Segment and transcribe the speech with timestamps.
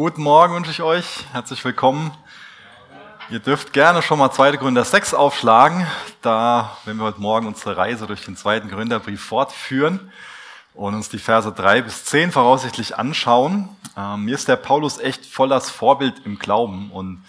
[0.00, 1.26] Guten Morgen wünsche ich euch.
[1.32, 2.10] Herzlich willkommen.
[3.28, 4.52] Ihr dürft gerne schon mal 2.
[4.52, 5.86] Gründer 6 aufschlagen.
[6.22, 10.10] Da werden wir heute Morgen unsere Reise durch den zweiten Gründerbrief fortführen
[10.72, 13.68] und uns die Verse 3 bis 10 voraussichtlich anschauen.
[13.94, 17.22] Ähm, mir ist der Paulus echt voll das Vorbild im Glauben und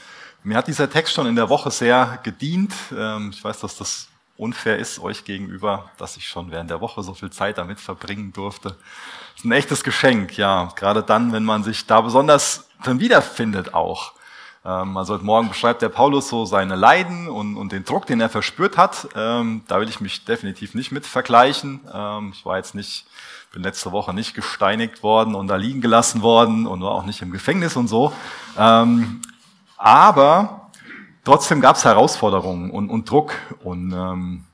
[0.45, 2.73] mir hat dieser Text schon in der Woche sehr gedient.
[2.97, 4.07] Ähm, ich weiß, dass das
[4.41, 8.33] unfair ist euch gegenüber, dass ich schon während der Woche so viel Zeit damit verbringen
[8.33, 8.75] durfte
[9.41, 10.71] ist ein echtes Geschenk, ja.
[10.75, 14.13] Gerade dann, wenn man sich da besonders drin wiederfindet auch.
[14.63, 18.21] Ähm, also heute Morgen beschreibt der Paulus so seine Leiden und, und den Druck, den
[18.21, 19.07] er verspürt hat.
[19.15, 21.81] Ähm, da will ich mich definitiv nicht mit vergleichen.
[21.91, 23.07] Ähm, ich war jetzt nicht,
[23.51, 27.23] bin letzte Woche nicht gesteinigt worden und da liegen gelassen worden und war auch nicht
[27.23, 28.13] im Gefängnis und so.
[29.77, 30.60] Aber
[31.23, 34.45] trotzdem gab es Herausforderungen und, und Druck und ähm,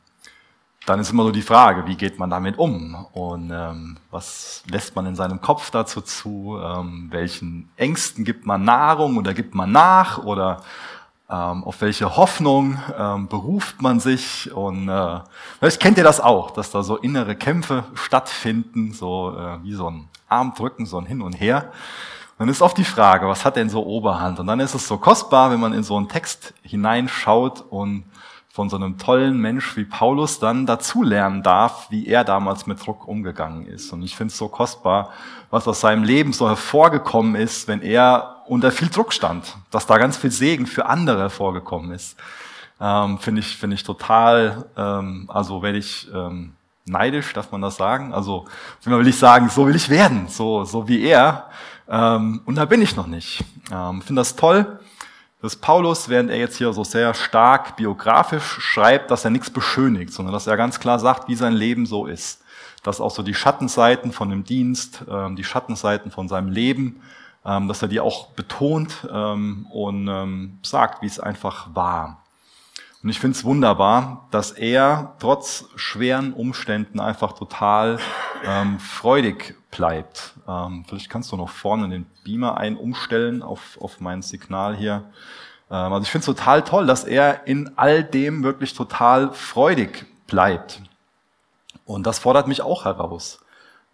[0.88, 2.96] dann ist immer so die Frage, wie geht man damit um?
[3.12, 8.64] Und ähm, was lässt man in seinem Kopf dazu zu, ähm, welchen Ängsten gibt man
[8.64, 10.20] Nahrung oder gibt man nach?
[10.20, 10.64] Oder
[11.30, 14.50] ähm, auf welche Hoffnung ähm, beruft man sich?
[14.54, 15.20] Und äh,
[15.60, 19.90] vielleicht kennt ihr das auch, dass da so innere Kämpfe stattfinden, so äh, wie so
[19.90, 21.70] ein Armdrücken, so ein Hin und Her.
[22.38, 24.40] Dann ist oft die Frage, was hat denn so Oberhand?
[24.40, 28.06] Und dann ist es so kostbar, wenn man in so einen Text hineinschaut und
[28.58, 33.08] von so einem tollen Mensch wie Paulus dann dazulernen darf, wie er damals mit Druck
[33.08, 33.94] umgegangen ist.
[33.94, 35.12] Und ich finde es so kostbar,
[35.52, 39.98] was aus seinem Leben so hervorgekommen ist, wenn er unter viel Druck stand, dass da
[39.98, 42.18] ganz viel Segen für andere hervorgekommen ist.
[42.82, 46.54] Ähm, finde ich, finde ich total, ähm, also werde ich ähm,
[46.86, 48.14] neidisch, darf man das sagen?
[48.14, 48.46] Also
[48.84, 51.50] will ich sagen, so will ich werden, so, so wie er.
[51.90, 53.44] Ähm, und da bin ich noch nicht.
[53.72, 54.80] Ähm, finde das toll
[55.42, 60.12] dass Paulus, während er jetzt hier so sehr stark biografisch schreibt, dass er nichts beschönigt,
[60.12, 62.44] sondern dass er ganz klar sagt, wie sein Leben so ist.
[62.84, 67.02] Dass auch so die Schattenseiten von dem Dienst, ähm, die Schattenseiten von seinem Leben,
[67.46, 72.24] ähm, dass er die auch betont ähm, und sagt, wie es einfach war.
[73.08, 78.00] Und ich finde es wunderbar, dass er trotz schweren Umständen einfach total
[78.44, 80.34] ähm, freudig bleibt.
[80.46, 85.06] Ähm, vielleicht kannst du noch vorne den Beamer ein umstellen auf, auf mein Signal hier.
[85.72, 90.06] Ähm, also ich finde es total toll, dass er in all dem wirklich total freudig
[90.28, 90.82] bleibt.
[91.86, 93.40] Und das fordert mich auch heraus.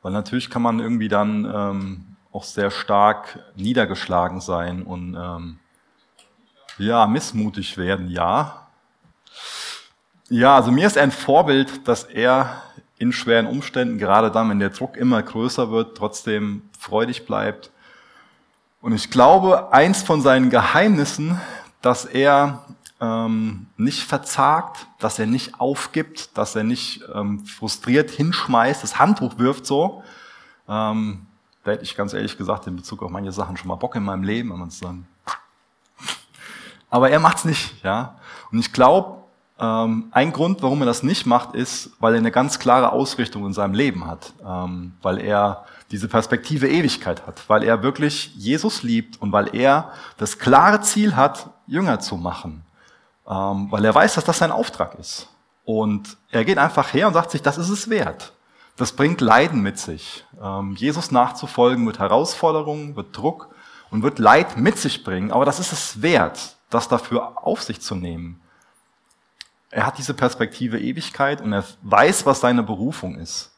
[0.02, 5.60] Weil natürlich kann man irgendwie dann ähm, auch sehr stark niedergeschlagen sein und ähm,
[6.80, 8.63] ja, missmutig werden, ja.
[10.34, 12.64] Ja, also mir ist ein Vorbild, dass er
[12.98, 17.70] in schweren Umständen, gerade dann, wenn der Druck immer größer wird, trotzdem freudig bleibt.
[18.82, 21.40] Und ich glaube, eins von seinen Geheimnissen,
[21.84, 22.66] dass er
[23.00, 29.38] ähm, nicht verzagt, dass er nicht aufgibt, dass er nicht ähm, frustriert hinschmeißt, das Handtuch
[29.38, 30.04] wirft so.
[30.68, 31.28] Ähm,
[31.64, 34.04] da hätte ich ganz ehrlich gesagt in Bezug auf manche Sachen schon mal Bock in
[34.04, 35.06] meinem Leben, wenn man es dann.
[36.90, 38.18] Aber er macht's nicht, ja.
[38.52, 39.23] Und ich glaube,
[40.12, 43.54] ein Grund, warum er das nicht macht, ist, weil er eine ganz klare Ausrichtung in
[43.54, 49.22] seinem Leben hat, ähm, weil er diese Perspektive Ewigkeit hat, weil er wirklich Jesus liebt
[49.22, 52.66] und weil er das klare Ziel hat, Jünger zu machen,
[53.28, 55.30] ähm, weil er weiß, dass das sein Auftrag ist.
[55.66, 58.34] Und er geht einfach her und sagt sich, das ist es wert.
[58.76, 60.26] Das bringt Leiden mit sich.
[60.76, 63.50] Jesus nachzufolgen wird Herausforderungen, wird Druck
[63.92, 67.80] und wird Leid mit sich bringen, aber das ist es wert, das dafür auf sich
[67.82, 68.43] zu nehmen.
[69.74, 73.52] Er hat diese Perspektive Ewigkeit und er weiß, was seine Berufung ist.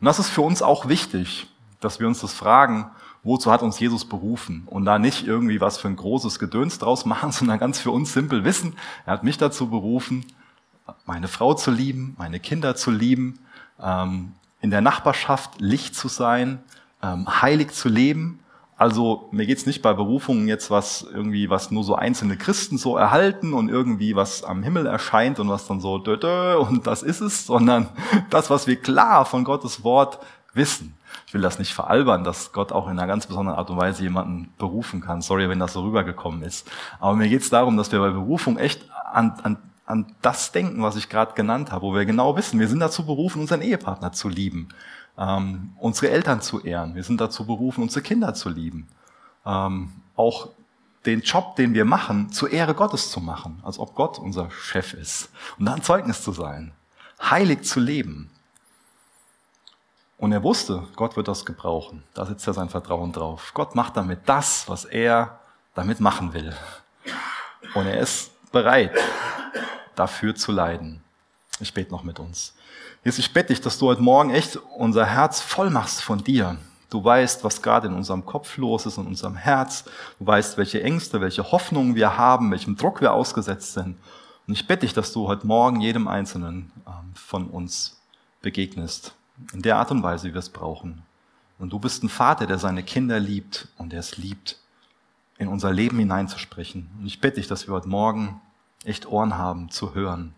[0.00, 1.46] Und das ist für uns auch wichtig,
[1.80, 2.90] dass wir uns das fragen,
[3.22, 4.62] wozu hat uns Jesus berufen?
[4.66, 8.12] Und da nicht irgendwie was für ein großes Gedöns draus machen, sondern ganz für uns
[8.12, 10.24] simpel wissen, er hat mich dazu berufen,
[11.04, 13.38] meine Frau zu lieben, meine Kinder zu lieben,
[13.80, 16.60] ähm, in der Nachbarschaft Licht zu sein,
[17.02, 18.40] ähm, heilig zu leben
[18.78, 22.96] also mir geht's nicht bei Berufungen jetzt was irgendwie, was nur so einzelne Christen so
[22.96, 27.02] erhalten und irgendwie was am Himmel erscheint und was dann so dö, dö und das
[27.02, 27.88] ist es, sondern
[28.30, 30.20] das, was wir klar von Gottes Wort
[30.54, 30.94] wissen.
[31.26, 34.02] Ich will das nicht veralbern, dass Gott auch in einer ganz besonderen Art und Weise
[34.02, 35.22] jemanden berufen kann.
[35.22, 36.70] Sorry, wenn das so rübergekommen ist.
[37.00, 38.80] Aber mir geht's darum, dass wir bei Berufung echt
[39.12, 42.68] an, an, an das denken, was ich gerade genannt habe, wo wir genau wissen, wir
[42.68, 44.68] sind dazu berufen, unseren Ehepartner zu lieben
[45.18, 46.94] ähm, unsere Eltern zu ehren.
[46.94, 48.88] Wir sind dazu berufen, unsere Kinder zu lieben.
[49.44, 50.50] Ähm, auch
[51.06, 54.94] den Job, den wir machen, zur Ehre Gottes zu machen, als ob Gott unser Chef
[54.94, 55.30] ist.
[55.58, 56.72] Und dann Zeugnis zu sein,
[57.20, 58.30] heilig zu leben.
[60.18, 62.02] Und er wusste, Gott wird das gebrauchen.
[62.14, 63.52] Da sitzt ja sein Vertrauen drauf.
[63.54, 65.38] Gott macht damit das, was er
[65.74, 66.54] damit machen will.
[67.74, 68.98] Und er ist bereit,
[69.94, 71.02] dafür zu leiden.
[71.60, 72.54] Ich bete noch mit uns.
[73.08, 76.58] Jesus, ich bitte dich, dass du heute Morgen echt unser Herz voll machst von dir,
[76.90, 79.84] Du weißt, was gerade in unserem Kopf los ist, in unserem Herz.
[80.18, 83.96] Du weißt, welche Ängste, welche Hoffnungen wir haben, welchem Druck wir ausgesetzt sind.
[84.46, 87.98] Und ich bitte dich, dass du heute Morgen jedem Einzelnen ähm, von uns
[88.42, 89.14] begegnest.
[89.54, 91.02] In der Art und Weise, wie wir es brauchen.
[91.58, 94.58] Und du bist ein Vater, der seine Kinder liebt und der es liebt,
[95.38, 96.90] in unser Leben hineinzusprechen.
[96.98, 98.42] Und ich bitte dich, dass wir heute Morgen
[98.84, 100.34] echt Ohren haben zu hören.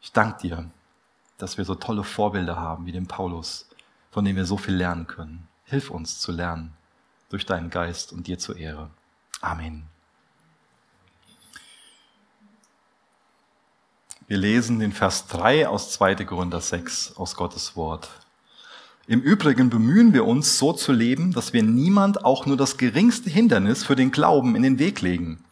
[0.00, 0.70] Ich danke dir,
[1.38, 3.68] dass wir so tolle Vorbilder haben wie den Paulus,
[4.10, 5.48] von dem wir so viel lernen können.
[5.64, 6.72] Hilf uns zu lernen
[7.30, 8.90] durch deinen Geist und dir zur Ehre.
[9.40, 9.84] Amen.
[14.26, 16.16] Wir lesen den Vers 3 aus 2.
[16.26, 18.10] Korinther 6 aus Gottes Wort.
[19.06, 23.30] Im Übrigen bemühen wir uns, so zu leben, dass wir niemand auch nur das geringste
[23.30, 25.42] Hindernis für den Glauben in den Weg legen.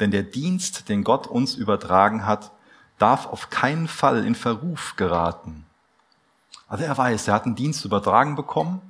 [0.00, 2.52] Denn der Dienst, den Gott uns übertragen hat,
[3.02, 5.66] darf auf keinen Fall in Verruf geraten.
[6.68, 8.80] Also er weiß, er hat einen Dienst übertragen bekommen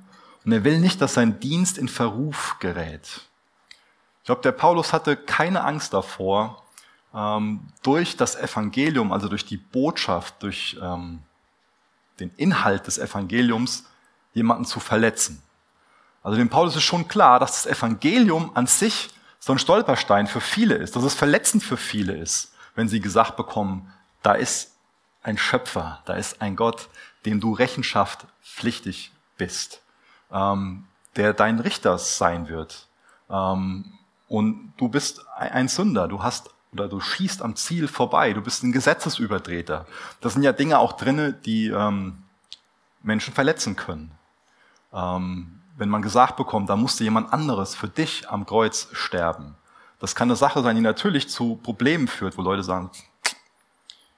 [0.45, 3.21] und er will nicht, dass sein Dienst in Verruf gerät.
[4.19, 6.63] Ich glaube, der Paulus hatte keine Angst davor,
[7.13, 11.23] ähm, durch das Evangelium, also durch die Botschaft, durch ähm,
[12.19, 13.85] den Inhalt des Evangeliums,
[14.33, 15.41] jemanden zu verletzen.
[16.21, 20.39] Also dem Paulus ist schon klar, dass das Evangelium an sich so ein Stolperstein für
[20.39, 23.91] viele ist, dass es verletzend für viele ist, wenn sie gesagt bekommen,
[24.23, 24.75] da ist
[25.21, 26.89] ein Schöpfer, da ist ein Gott,
[27.25, 29.83] dem du Rechenschaft pflichtig bist
[30.33, 30.85] ähm,
[31.15, 32.87] der dein Richter sein wird.
[33.29, 33.93] Ähm,
[34.27, 38.63] und du bist ein Sünder, du hast oder du schießt am Ziel vorbei, du bist
[38.63, 39.85] ein Gesetzesübertreter.
[40.21, 42.23] Das sind ja Dinge auch drinne, die ähm,
[43.03, 44.11] Menschen verletzen können.
[44.91, 49.55] Ähm, wenn man gesagt bekommt, da musste jemand anderes für dich am Kreuz sterben.
[49.99, 52.89] Das kann eine Sache sein, die natürlich zu Problemen führt, wo Leute sagen,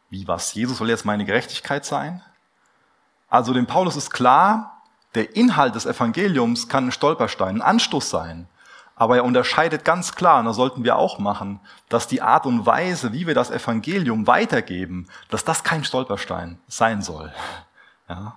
[0.09, 0.53] wie was?
[0.53, 2.21] Jesus soll jetzt meine Gerechtigkeit sein?
[3.29, 4.81] Also dem Paulus ist klar,
[5.15, 8.47] der Inhalt des Evangeliums kann ein Stolperstein, ein Anstoß sein.
[8.95, 11.59] Aber er unterscheidet ganz klar, und das sollten wir auch machen,
[11.89, 17.01] dass die Art und Weise, wie wir das Evangelium weitergeben, dass das kein Stolperstein sein
[17.01, 17.33] soll.
[18.07, 18.35] Ja?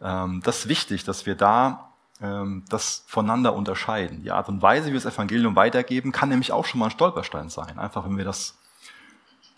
[0.00, 1.88] Ähm, das ist wichtig, dass wir da
[2.20, 4.22] ähm, das voneinander unterscheiden.
[4.22, 6.92] Die Art und Weise, wie wir das Evangelium weitergeben, kann nämlich auch schon mal ein
[6.92, 7.80] Stolperstein sein.
[7.80, 8.56] Einfach, wenn wir das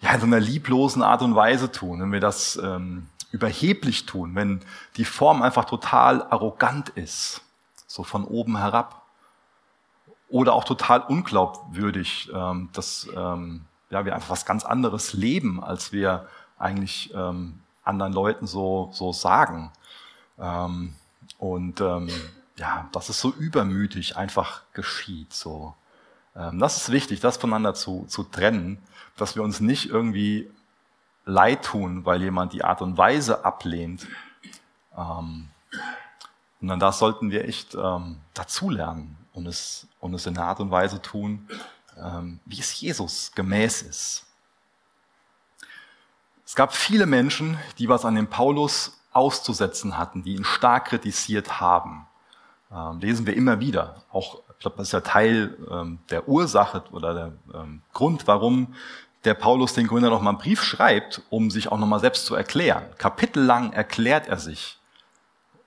[0.05, 4.35] ja, in so einer lieblosen Art und Weise tun, wenn wir das ähm, überheblich tun,
[4.35, 4.61] wenn
[4.97, 7.41] die Form einfach total arrogant ist,
[7.87, 9.03] so von oben herab.
[10.29, 15.93] Oder auch total unglaubwürdig, ähm, dass ähm, ja, wir einfach was ganz anderes leben, als
[15.93, 16.29] wir
[16.59, 19.71] eigentlich ähm, anderen Leuten so, so sagen.
[20.39, 20.95] Ähm,
[21.39, 22.11] und ähm,
[22.57, 25.33] ja, dass es so übermütig einfach geschieht.
[25.33, 25.75] So.
[26.37, 28.79] Ähm, das ist wichtig, das voneinander zu, zu trennen,
[29.17, 30.51] dass wir uns nicht irgendwie
[31.25, 34.07] leid tun, weil jemand die Art und Weise ablehnt.
[34.97, 35.49] Ähm,
[36.61, 40.61] und dann das sollten wir echt ähm, dazulernen und es, und es in einer Art
[40.61, 41.49] und Weise tun,
[41.99, 44.27] ähm, wie es Jesus gemäß ist.
[46.47, 51.61] Es gab viele Menschen, die was an dem Paulus auszusetzen hatten, die ihn stark kritisiert
[51.61, 52.07] haben.
[53.01, 54.03] Lesen wir immer wieder.
[54.11, 58.75] Auch, ich glaube, das ist ja Teil ähm, der Ursache oder der ähm, Grund, warum
[59.25, 62.27] der Paulus den Gründer noch mal einen Brief schreibt, um sich auch noch mal selbst
[62.27, 62.85] zu erklären.
[62.99, 64.79] Kapitellang erklärt er sich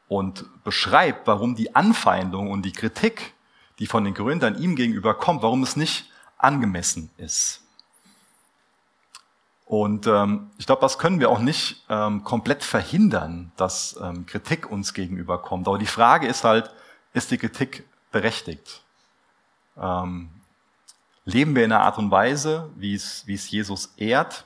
[0.08, 3.34] und beschreibt, warum die Anfeindung und die Kritik,
[3.80, 7.64] die von den Gründern ihm gegenüber kommt, warum es nicht angemessen ist.
[9.66, 14.72] Und ähm, ich glaube, das können wir auch nicht ähm, komplett verhindern, dass ähm, Kritik
[14.72, 15.68] uns gegenüber kommt.
[15.68, 16.72] Aber die Frage ist halt,
[17.14, 18.82] ist die Kritik berechtigt?
[19.80, 20.30] Ähm,
[21.28, 24.46] Leben wir in einer Art und Weise, wie es, Jesus ehrt?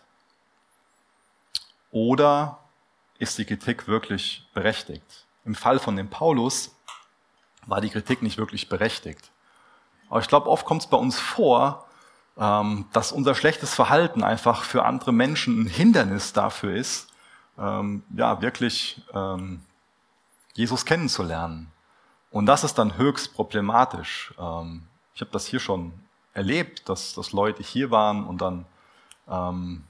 [1.91, 2.57] Oder
[3.19, 5.27] ist die Kritik wirklich berechtigt?
[5.45, 6.75] Im Fall von dem Paulus
[7.67, 9.29] war die Kritik nicht wirklich berechtigt.
[10.09, 11.85] Aber ich glaube, oft kommt es bei uns vor,
[12.35, 17.09] ähm, dass unser schlechtes Verhalten einfach für andere Menschen ein Hindernis dafür ist,
[17.59, 19.61] ähm, ja, wirklich ähm,
[20.55, 21.71] Jesus kennenzulernen.
[22.31, 24.33] Und das ist dann höchst problematisch.
[25.13, 25.93] Ich habe das hier schon
[26.33, 28.65] erlebt, dass, dass Leute hier waren und dann
[29.27, 29.83] ähm,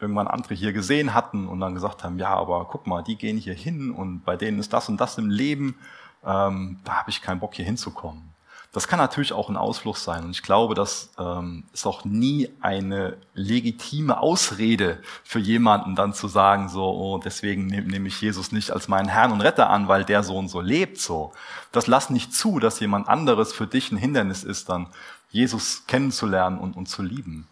[0.00, 3.38] irgendwann andere hier gesehen hatten und dann gesagt haben, ja, aber guck mal, die gehen
[3.38, 5.78] hier hin und bei denen ist das und das im Leben,
[6.24, 8.33] ähm, da habe ich keinen Bock hier hinzukommen.
[8.74, 12.50] Das kann natürlich auch ein Ausfluss sein und ich glaube, das ähm, ist auch nie
[12.60, 18.50] eine legitime Ausrede für jemanden dann zu sagen, so, oh, deswegen nehme nehm ich Jesus
[18.50, 21.32] nicht als meinen Herrn und Retter an, weil der so und so lebt, so.
[21.70, 24.88] Das lass nicht zu, dass jemand anderes für dich ein Hindernis ist, dann
[25.30, 27.46] Jesus kennenzulernen und, und zu lieben.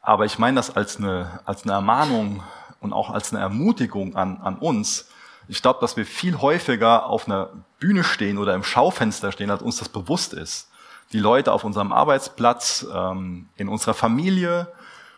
[0.00, 2.42] Aber ich meine das als eine, als eine Ermahnung
[2.80, 5.10] und auch als eine Ermutigung an, an uns,
[5.48, 9.62] Ich glaube, dass wir viel häufiger auf einer Bühne stehen oder im Schaufenster stehen, als
[9.62, 10.70] uns das bewusst ist.
[11.12, 14.72] Die Leute auf unserem Arbeitsplatz, ähm, in unserer Familie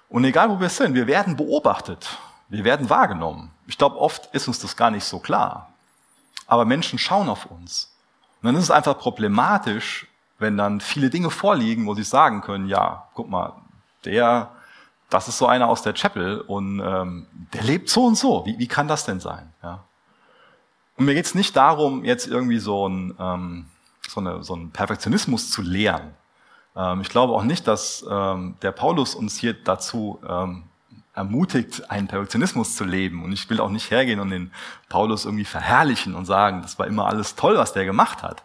[0.08, 2.18] und egal wo wir sind, wir werden beobachtet,
[2.48, 3.50] wir werden wahrgenommen.
[3.66, 5.70] Ich glaube, oft ist uns das gar nicht so klar.
[6.46, 7.92] Aber Menschen schauen auf uns.
[8.40, 10.06] Und dann ist es einfach problematisch,
[10.38, 13.54] wenn dann viele Dinge vorliegen, wo sie sagen können, ja, guck mal,
[14.04, 14.50] der,
[15.10, 18.44] das ist so einer aus der Chapel und ähm, der lebt so und so.
[18.46, 19.52] Wie, wie kann das denn sein?
[19.62, 19.82] Ja.
[20.96, 23.66] Und mir geht es nicht darum, jetzt irgendwie so, ein, ähm,
[24.08, 26.14] so, eine, so einen Perfektionismus zu lehren.
[26.74, 30.64] Ähm, ich glaube auch nicht, dass ähm, der Paulus uns hier dazu ähm,
[31.14, 33.24] ermutigt, einen Perfektionismus zu leben.
[33.24, 34.50] Und ich will auch nicht hergehen und den
[34.88, 38.42] Paulus irgendwie verherrlichen und sagen, das war immer alles toll, was der gemacht hat.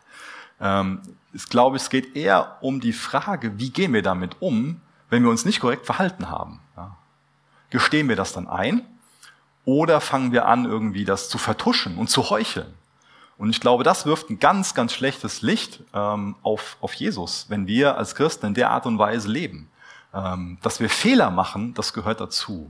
[0.60, 1.02] Ähm,
[1.34, 5.30] ich glaube, es geht eher um die Frage, wie gehen wir damit um, wenn wir
[5.30, 6.60] uns nicht korrekt verhalten haben.
[6.76, 6.98] Ja.
[7.70, 8.86] Gestehen wir das dann ein
[9.66, 12.74] oder fangen wir an, irgendwie das zu vertuschen und zu heucheln?
[13.38, 17.66] Und ich glaube, das wirft ein ganz, ganz schlechtes Licht ähm, auf, auf Jesus, wenn
[17.66, 19.68] wir als Christen in der Art und Weise leben.
[20.14, 22.70] Ähm, dass wir Fehler machen, das gehört dazu.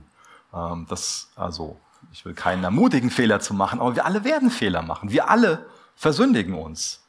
[0.54, 1.78] Ähm, das, also,
[2.12, 5.10] ich will keinen ermutigen, Fehler zu machen, aber wir alle werden Fehler machen.
[5.10, 7.02] Wir alle versündigen uns.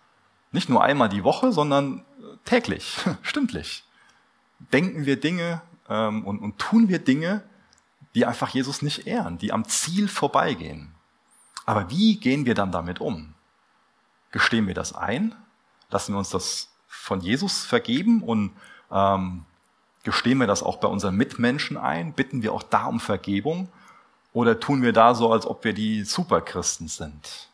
[0.51, 2.03] Nicht nur einmal die Woche, sondern
[2.45, 3.83] täglich, stündlich.
[4.73, 7.43] Denken wir Dinge ähm, und, und tun wir Dinge,
[8.15, 10.93] die einfach Jesus nicht ehren, die am Ziel vorbeigehen.
[11.65, 13.33] Aber wie gehen wir dann damit um?
[14.31, 15.35] Gestehen wir das ein?
[15.89, 18.51] Lassen wir uns das von Jesus vergeben und
[18.91, 19.45] ähm,
[20.03, 22.13] gestehen wir das auch bei unseren Mitmenschen ein?
[22.13, 23.69] Bitten wir auch da um Vergebung?
[24.33, 27.49] Oder tun wir da so, als ob wir die Superchristen sind?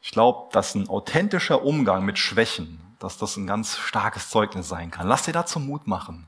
[0.00, 4.90] Ich glaube, dass ein authentischer Umgang mit Schwächen, dass das ein ganz starkes Zeugnis sein
[4.90, 5.06] kann.
[5.08, 6.26] Lass dir dazu Mut machen.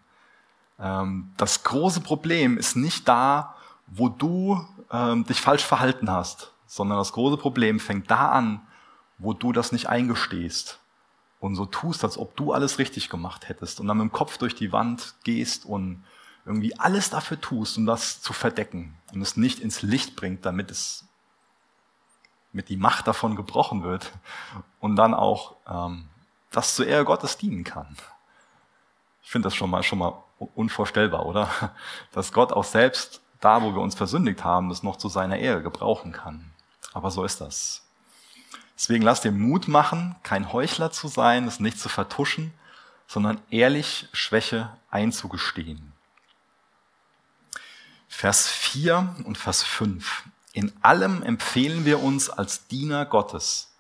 [0.79, 3.55] Ähm, das große Problem ist nicht da,
[3.87, 8.61] wo du ähm, dich falsch verhalten hast, sondern das große Problem fängt da an,
[9.19, 10.81] wo du das nicht eingestehst
[11.41, 14.39] und so tust, als ob du alles richtig gemacht hättest und dann mit dem Kopf
[14.39, 16.05] durch die Wand gehst und
[16.45, 20.71] irgendwie alles dafür tust, um das zu verdecken und es nicht ins Licht bringt, damit
[20.71, 21.05] es
[22.53, 24.13] mit die Macht davon gebrochen wird
[24.81, 26.09] und dann auch ähm,
[26.51, 27.97] das zur Ehre Gottes dienen kann.
[29.23, 31.49] Ich finde das schon mal schon mal unvorstellbar, oder?
[32.13, 35.63] Dass Gott auch selbst da, wo wir uns versündigt haben, das noch zu seiner Ehre
[35.63, 36.53] gebrauchen kann.
[36.93, 37.83] Aber so ist das.
[38.77, 42.53] Deswegen lass dir Mut machen, kein Heuchler zu sein, es nicht zu vertuschen,
[43.07, 45.93] sondern ehrlich Schwäche einzugestehen.
[48.09, 50.25] Vers 4 und Vers 5.
[50.53, 53.76] In allem empfehlen wir uns als Diener Gottes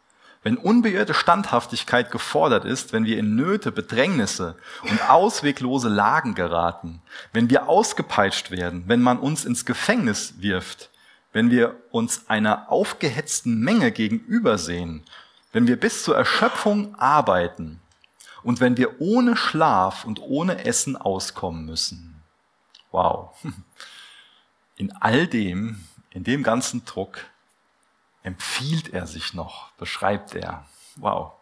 [0.46, 4.54] wenn unbeirrte Standhaftigkeit gefordert ist, wenn wir in Nöte, Bedrängnisse
[4.88, 10.90] und ausweglose Lagen geraten, wenn wir ausgepeitscht werden, wenn man uns ins Gefängnis wirft,
[11.32, 15.02] wenn wir uns einer aufgehetzten Menge gegenübersehen,
[15.50, 17.80] wenn wir bis zur Erschöpfung arbeiten
[18.44, 22.22] und wenn wir ohne Schlaf und ohne Essen auskommen müssen.
[22.92, 23.34] Wow.
[24.76, 27.18] In all dem, in dem ganzen Druck
[28.26, 30.66] empfiehlt er sich noch, beschreibt er.
[30.96, 31.32] Wow.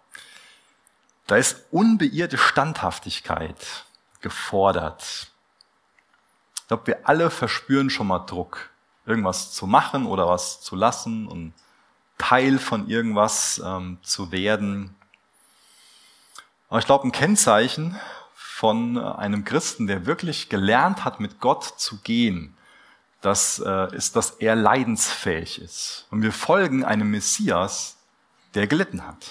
[1.26, 3.86] Da ist unbeirrte Standhaftigkeit
[4.20, 5.28] gefordert.
[6.56, 8.68] Ich glaube, wir alle verspüren schon mal Druck,
[9.06, 11.54] irgendwas zu machen oder was zu lassen und
[12.18, 14.94] Teil von irgendwas ähm, zu werden.
[16.68, 17.98] Aber ich glaube, ein Kennzeichen
[18.34, 22.54] von einem Christen, der wirklich gelernt hat, mit Gott zu gehen,
[23.25, 26.07] das äh, ist, dass er leidensfähig ist.
[26.11, 27.97] Und wir folgen einem Messias,
[28.52, 29.31] der gelitten hat.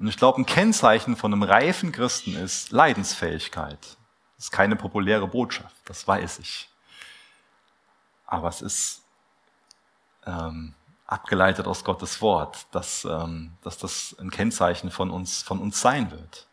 [0.00, 3.78] Und ich glaube, ein Kennzeichen von einem reifen Christen ist Leidensfähigkeit.
[4.36, 6.70] Das ist keine populäre Botschaft, das weiß ich.
[8.24, 9.02] Aber es ist
[10.24, 10.74] ähm,
[11.06, 16.10] abgeleitet aus Gottes Wort, dass, ähm, dass das ein Kennzeichen von uns, von uns sein
[16.10, 16.46] wird.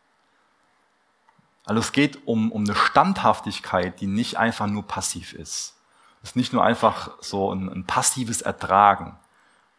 [1.64, 5.76] Also es geht um, um eine Standhaftigkeit, die nicht einfach nur passiv ist
[6.24, 9.18] ist nicht nur einfach so ein, ein passives Ertragen,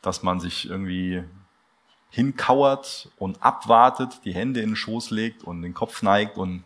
[0.02, 1.24] dass man sich irgendwie
[2.10, 6.64] hinkauert und abwartet, die Hände in den Schoß legt und den Kopf neigt und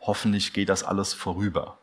[0.00, 1.78] hoffentlich geht das alles vorüber.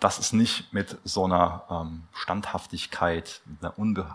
[0.00, 4.14] Das ist nicht mit so einer ähm, Standhaftigkeit, mit einer unbe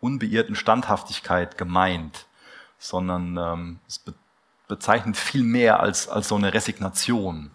[0.00, 2.26] unbeirrten Standhaftigkeit gemeint,
[2.78, 4.14] sondern ähm, es be
[4.66, 7.50] bezeichnet viel mehr als, als so eine Resignation,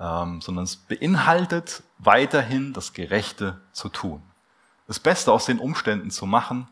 [0.00, 4.22] ähm, sondern es beinhaltet weiterhin das Gerechte zu tun.
[4.86, 6.66] Das Beste aus den Umständen zu machen,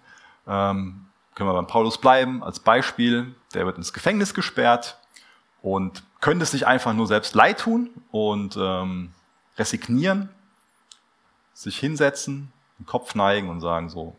[0.46, 4.98] ähm, können wir beim Paulus bleiben, als Beispiel, der wird ins Gefängnis gesperrt
[5.62, 9.12] und könnte es sich einfach nur selbst leid tun und ähm,
[9.56, 10.30] resignieren,
[11.52, 14.16] sich hinsetzen, den Kopf neigen und sagen so,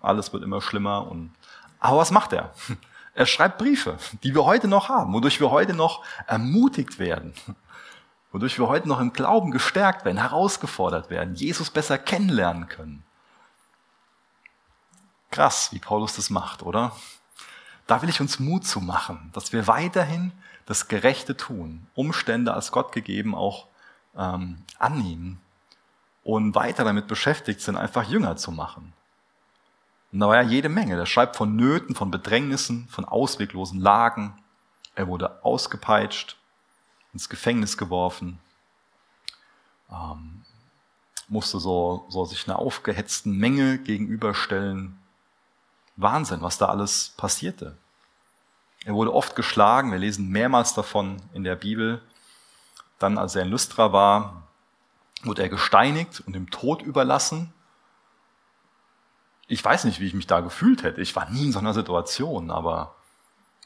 [0.00, 1.10] alles wird immer schlimmer.
[1.10, 1.32] Und,
[1.80, 2.52] aber was macht er?
[3.14, 7.34] Er schreibt Briefe, die wir heute noch haben, wodurch wir heute noch ermutigt werden,
[8.32, 13.04] wodurch wir heute noch im Glauben gestärkt werden, herausgefordert werden, Jesus besser kennenlernen können.
[15.30, 16.96] Krass, wie Paulus das macht, oder?
[17.86, 20.32] Da will ich uns Mut zu machen, dass wir weiterhin
[20.66, 23.66] das Gerechte tun, Umstände als Gott gegeben auch
[24.16, 25.40] ähm, annehmen
[26.24, 28.92] und weiter damit beschäftigt sind, einfach Jünger zu machen.
[30.12, 30.96] Und da war ja jede Menge.
[30.96, 34.36] Der schreibt von Nöten, von Bedrängnissen, von ausweglosen Lagen.
[34.94, 36.36] Er wurde ausgepeitscht,
[37.12, 38.38] ins Gefängnis geworfen,
[39.90, 40.42] ähm,
[41.28, 44.98] musste so, so sich einer aufgehetzten Menge gegenüberstellen.
[45.96, 47.76] Wahnsinn, was da alles passierte.
[48.84, 52.02] Er wurde oft geschlagen, wir lesen mehrmals davon in der Bibel.
[52.98, 54.48] Dann, als er in Lystra war,
[55.22, 57.52] wurde er gesteinigt und dem Tod überlassen.
[59.46, 61.00] Ich weiß nicht, wie ich mich da gefühlt hätte.
[61.00, 62.94] Ich war nie in so einer Situation, aber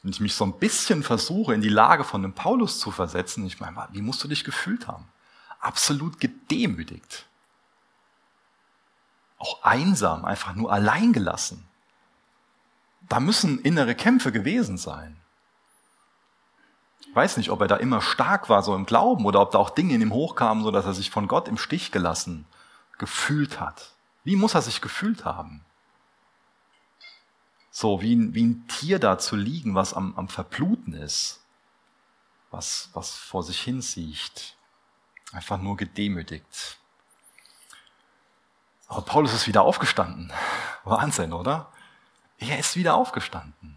[0.02, 3.46] wenn ich mich so ein bisschen versuche, in die Lage von dem Paulus zu versetzen,
[3.46, 5.08] ich meine, wie musst du dich gefühlt haben?
[5.60, 7.26] Absolut gedemütigt.
[9.38, 11.66] Auch einsam, einfach nur allein gelassen.
[13.08, 15.16] Da müssen innere Kämpfe gewesen sein.
[17.00, 19.58] Ich weiß nicht, ob er da immer stark war, so im Glauben, oder ob da
[19.58, 22.46] auch Dinge in ihm hochkamen, so dass er sich von Gott im Stich gelassen
[22.98, 23.92] gefühlt hat.
[24.24, 25.65] Wie muss er sich gefühlt haben?
[27.78, 31.44] So wie ein, wie ein Tier da zu liegen, was am, am Verbluten ist,
[32.50, 34.56] was, was vor sich hin sieht.
[35.30, 36.78] Einfach nur gedemütigt.
[38.88, 40.32] Aber Paulus ist wieder aufgestanden.
[40.84, 41.70] Wahnsinn, oder?
[42.38, 43.76] Er ist wieder aufgestanden.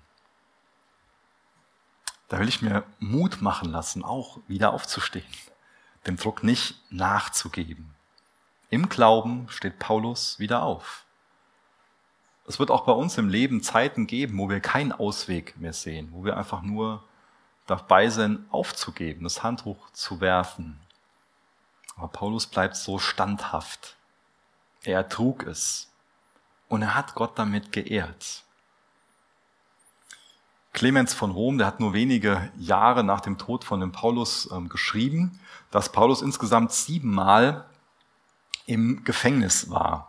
[2.29, 5.27] Da will ich mir Mut machen lassen, auch wieder aufzustehen,
[6.07, 7.93] dem Druck nicht nachzugeben.
[8.69, 11.03] Im Glauben steht Paulus wieder auf.
[12.49, 16.09] Es wird auch bei uns im Leben Zeiten geben, wo wir keinen Ausweg mehr sehen,
[16.11, 17.03] wo wir einfach nur
[17.67, 20.79] dabei sind, aufzugeben, das Handtuch zu werfen.
[21.95, 23.97] Aber Paulus bleibt so standhaft.
[24.81, 25.91] Er ertrug es.
[26.69, 28.43] Und er hat Gott damit geehrt.
[30.73, 34.69] Clemens von Rom, der hat nur wenige Jahre nach dem Tod von dem Paulus ähm,
[34.69, 37.69] geschrieben, dass Paulus insgesamt siebenmal
[38.65, 40.09] im Gefängnis war.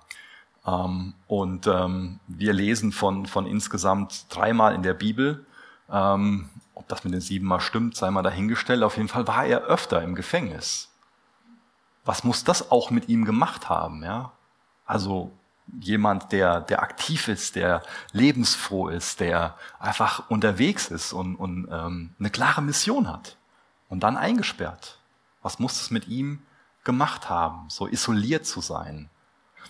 [0.67, 5.47] Ähm, und ähm, wir lesen von, von insgesamt dreimal in der Bibel.
[5.91, 8.83] Ähm, ob das mit den siebenmal stimmt, sei mal dahingestellt.
[8.83, 10.91] Auf jeden Fall war er öfter im Gefängnis.
[12.05, 14.03] Was muss das auch mit ihm gemacht haben?
[14.03, 14.33] Ja?
[14.87, 15.33] Also
[15.81, 22.15] jemand, der, der aktiv ist, der lebensfroh ist, der einfach unterwegs ist und, und ähm,
[22.19, 23.37] eine klare Mission hat.
[23.89, 24.99] Und dann eingesperrt.
[25.43, 26.43] Was muss es mit ihm
[26.85, 29.11] gemacht haben, so isoliert zu sein?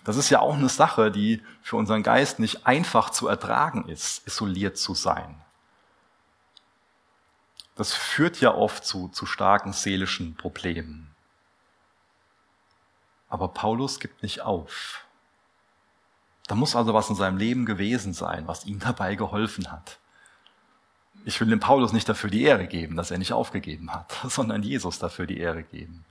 [0.05, 4.27] Das ist ja auch eine Sache, die für unseren Geist nicht einfach zu ertragen ist,
[4.27, 5.41] isoliert zu sein.
[7.77, 11.15] Das führt ja oft zu, zu starken seelischen Problemen.
[13.29, 15.05] Aber Paulus gibt nicht auf.
[16.47, 19.99] Da muss also was in seinem Leben gewesen sein, was ihm dabei geholfen hat.
[21.25, 24.63] Ich will dem Paulus nicht dafür die Ehre geben, dass er nicht aufgegeben hat, sondern
[24.63, 26.05] Jesus dafür die Ehre geben,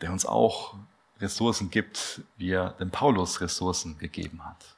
[0.00, 0.74] der uns auch
[1.20, 4.76] Ressourcen gibt, wie er dem Paulus Ressourcen gegeben hat.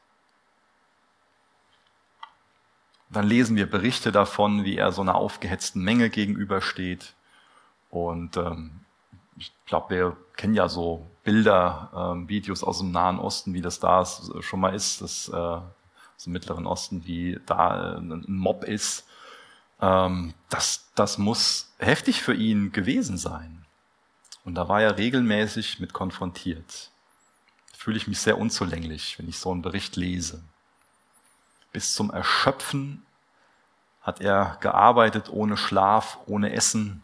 [3.11, 7.15] Dann lesen wir Berichte davon, wie er so einer aufgehetzten Menge gegenübersteht.
[7.91, 8.81] Und ähm,
[9.37, 13.81] ich glaube, wir kennen ja so Bilder, ähm, Videos aus dem Nahen Osten, wie das
[13.81, 14.05] da
[14.41, 19.07] schon mal ist, das, äh, aus dem Mittleren Osten, wie da ein Mob ist.
[19.81, 23.60] Ähm, das, das muss heftig für ihn gewesen sein.
[24.45, 26.91] Und da war er regelmäßig mit konfrontiert.
[27.77, 30.43] Fühle ich mich sehr unzulänglich, wenn ich so einen Bericht lese.
[31.73, 33.07] Bis zum Erschöpfen
[34.01, 37.03] hat er gearbeitet ohne Schlaf, ohne Essen,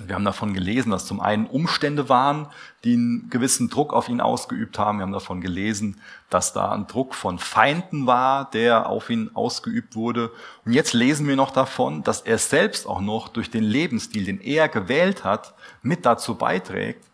[0.00, 2.48] wir haben davon gelesen, dass zum einen Umstände waren,
[2.84, 4.98] die einen gewissen Druck auf ihn ausgeübt haben.
[4.98, 9.96] Wir haben davon gelesen, dass da ein Druck von Feinden war, der auf ihn ausgeübt
[9.96, 10.30] wurde.
[10.64, 14.40] Und jetzt lesen wir noch davon, dass er selbst auch noch durch den Lebensstil, den
[14.40, 17.04] er gewählt hat, mit dazu beiträgt,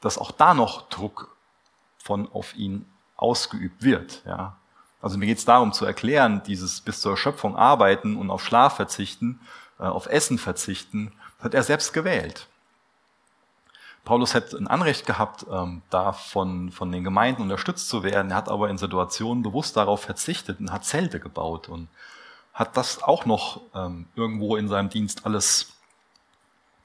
[0.00, 1.36] dass auch da noch Druck
[1.98, 4.22] von auf ihn ausgeübt wird.
[4.26, 4.56] Ja.
[5.00, 8.76] Also mir geht es darum zu erklären, dieses bis zur Erschöpfung arbeiten und auf Schlaf
[8.76, 9.40] verzichten,
[9.80, 12.46] äh, auf Essen verzichten, hat er selbst gewählt.
[14.04, 18.32] Paulus hätte ein Anrecht gehabt, ähm, da von, von den Gemeinden unterstützt zu werden.
[18.32, 21.88] Er hat aber in Situationen bewusst darauf verzichtet und hat Zelte gebaut und
[22.52, 25.68] hat das auch noch ähm, irgendwo in seinem Dienst alles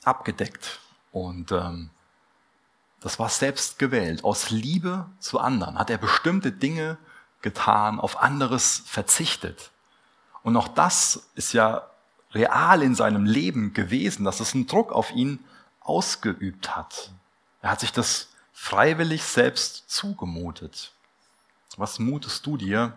[0.04, 0.80] abgedeckt.
[1.12, 1.90] Und ähm,
[3.00, 4.24] das war selbst gewählt.
[4.24, 6.98] Aus Liebe zu anderen hat er bestimmte Dinge
[7.42, 9.72] getan, auf anderes verzichtet.
[10.44, 11.90] Und auch das ist ja
[12.34, 15.40] real in seinem Leben gewesen, dass es einen Druck auf ihn
[15.80, 17.12] ausgeübt hat.
[17.62, 20.92] Er hat sich das freiwillig selbst zugemutet.
[21.78, 22.94] Was mutest du dir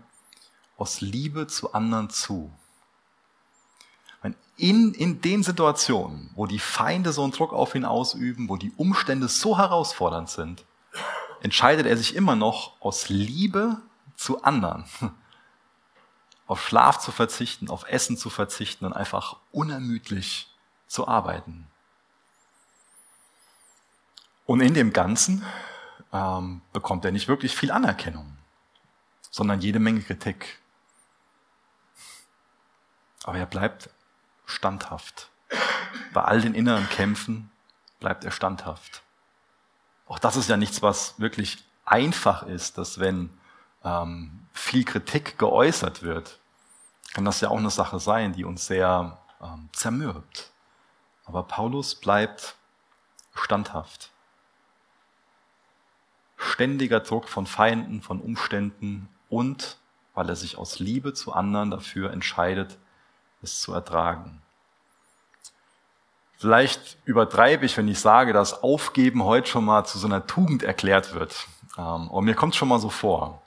[0.76, 2.50] aus Liebe zu anderen zu?
[4.56, 8.72] In, in den Situationen, wo die Feinde so einen Druck auf ihn ausüben, wo die
[8.76, 10.64] Umstände so herausfordernd sind,
[11.40, 13.80] entscheidet er sich immer noch aus Liebe
[14.16, 14.84] zu anderen
[16.50, 20.52] auf Schlaf zu verzichten, auf Essen zu verzichten und einfach unermüdlich
[20.88, 21.68] zu arbeiten.
[24.46, 25.46] Und in dem Ganzen
[26.12, 28.36] ähm, bekommt er nicht wirklich viel Anerkennung,
[29.30, 30.58] sondern jede Menge Kritik.
[33.22, 33.88] Aber er bleibt
[34.44, 35.30] standhaft.
[36.12, 37.52] Bei all den inneren Kämpfen
[38.00, 39.02] bleibt er standhaft.
[40.08, 43.30] Auch das ist ja nichts, was wirklich einfach ist, dass wenn
[43.84, 46.38] ähm, viel Kritik geäußert wird,
[47.12, 50.50] kann das ja auch eine Sache sein, die uns sehr ähm, zermürbt.
[51.24, 52.56] Aber Paulus bleibt
[53.34, 54.10] standhaft.
[56.36, 59.76] Ständiger Druck von Feinden, von Umständen und
[60.14, 62.78] weil er sich aus Liebe zu anderen dafür entscheidet,
[63.42, 64.42] es zu ertragen.
[66.36, 70.62] Vielleicht übertreibe ich, wenn ich sage, dass Aufgeben heute schon mal zu so einer Tugend
[70.62, 71.46] erklärt wird.
[71.76, 73.42] Ähm, aber mir kommt es schon mal so vor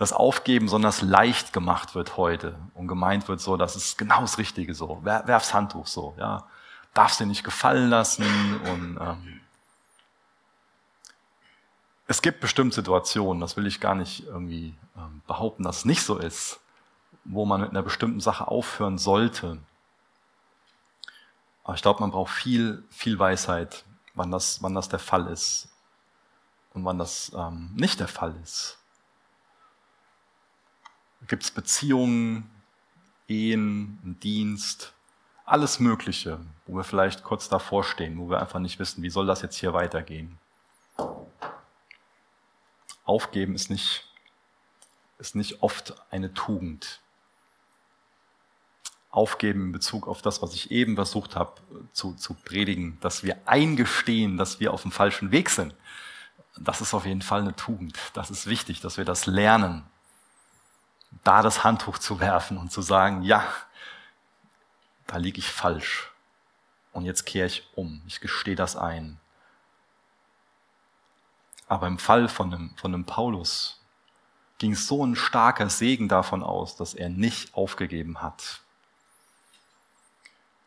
[0.00, 4.38] das Aufgeben besonders leicht gemacht wird heute und gemeint wird so, das ist genau das
[4.38, 4.98] Richtige so.
[5.04, 6.46] Werf's Handtuch so, ja.
[6.94, 8.24] Darfst dir nicht gefallen lassen
[8.64, 9.40] und ähm,
[12.06, 16.02] es gibt bestimmt Situationen, das will ich gar nicht irgendwie ähm, behaupten, dass es nicht
[16.02, 16.60] so ist,
[17.24, 19.58] wo man mit einer bestimmten Sache aufhören sollte.
[21.62, 23.84] Aber ich glaube, man braucht viel, viel Weisheit,
[24.14, 25.68] wann das, wann das der Fall ist
[26.72, 28.79] und wann das ähm, nicht der Fall ist
[31.28, 32.50] gibt es Beziehungen,
[33.28, 34.92] Ehen, einen Dienst,
[35.44, 39.26] alles Mögliche, wo wir vielleicht kurz davor stehen, wo wir einfach nicht wissen, wie soll
[39.26, 40.38] das jetzt hier weitergehen.
[43.04, 44.08] Aufgeben ist nicht,
[45.18, 47.00] ist nicht oft eine Tugend.
[49.10, 51.60] Aufgeben in Bezug auf das, was ich eben versucht habe
[51.92, 55.74] zu, zu predigen, dass wir eingestehen, dass wir auf dem falschen Weg sind.
[56.56, 57.98] Das ist auf jeden Fall eine Tugend.
[58.14, 59.84] Das ist wichtig, dass wir das lernen
[61.24, 63.44] da das Handtuch zu werfen und zu sagen, ja,
[65.06, 66.10] da liege ich falsch.
[66.92, 68.02] Und jetzt kehre ich um.
[68.06, 69.18] Ich gestehe das ein.
[71.68, 73.80] Aber im Fall von einem, von einem Paulus
[74.58, 78.60] ging so ein starker Segen davon aus, dass er nicht aufgegeben hat.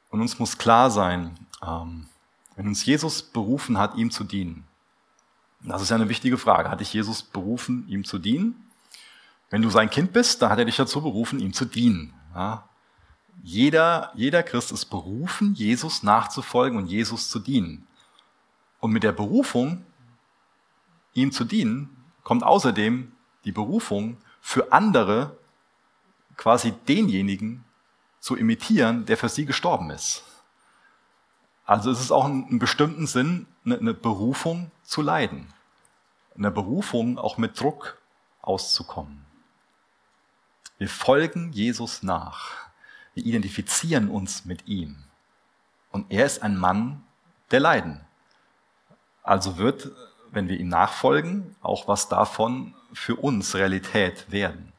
[0.10, 2.08] Und uns muss klar sein, ähm,
[2.56, 4.68] wenn uns Jesus berufen hat, ihm zu dienen,
[5.62, 6.70] das ist ja eine wichtige Frage.
[6.70, 8.63] Hat dich Jesus berufen, ihm zu dienen?
[9.54, 12.12] Wenn du sein Kind bist, dann hat er dich dazu berufen, ihm zu dienen.
[12.34, 12.68] Ja?
[13.44, 17.86] Jeder, jeder Christ ist berufen, Jesus nachzufolgen und Jesus zu dienen.
[18.80, 19.86] Und mit der Berufung,
[21.14, 23.12] ihm zu dienen, kommt außerdem
[23.46, 25.38] die Berufung für andere,
[26.36, 27.64] quasi denjenigen
[28.20, 30.24] zu imitieren, der für sie gestorben ist.
[31.64, 35.54] Also es ist auch in einem bestimmten Sinn eine Berufung zu leiden.
[36.36, 38.02] Eine Berufung auch mit Druck
[38.42, 39.23] auszukommen.
[40.78, 42.52] Wir folgen Jesus nach.
[43.14, 45.04] Wir identifizieren uns mit ihm.
[45.92, 47.04] Und er ist ein Mann
[47.52, 48.02] der Leiden.
[49.22, 49.92] Also wird,
[50.32, 54.74] wenn wir ihm nachfolgen, auch was davon für uns Realität werden.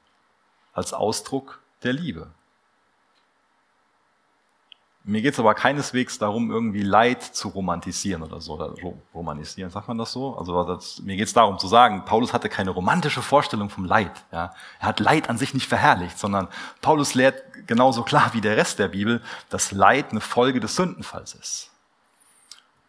[0.72, 2.30] Als Ausdruck der Liebe.
[5.06, 8.54] Mir geht es aber keineswegs darum, irgendwie Leid zu romantisieren oder so.
[8.54, 8.74] Oder
[9.12, 10.34] romantisieren, sagt man das so?
[10.34, 14.24] Also das, mir geht es darum zu sagen, Paulus hatte keine romantische Vorstellung vom Leid.
[14.32, 14.54] Ja?
[14.80, 16.48] Er hat Leid an sich nicht verherrlicht, sondern
[16.80, 21.34] Paulus lehrt genauso klar wie der Rest der Bibel, dass Leid eine Folge des Sündenfalls
[21.34, 21.70] ist.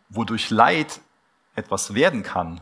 [0.08, 1.01] Wodurch Leid
[1.56, 2.62] etwas werden kann,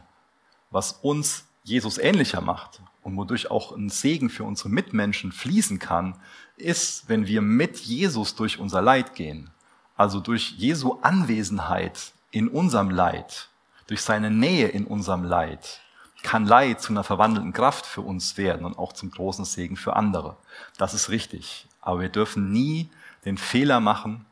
[0.72, 6.16] was uns Jesus ähnlicher macht und wodurch auch ein Segen für unsere Mitmenschen fließen kann,
[6.64, 9.52] ist, wenn wir mit Jesus durch unser Leid gehen.
[9.96, 13.50] Also durch Jesu Anwesenheit in unserem Leid,
[13.88, 15.82] durch seine Nähe in unserem Leid,
[16.24, 19.96] kann Leid zu einer verwandelten Kraft für uns werden und auch zum großen Segen für
[19.96, 20.38] andere.
[20.78, 21.68] Das ist richtig.
[21.82, 22.90] Aber wir dürfen nie
[23.26, 24.26] den Fehler machen,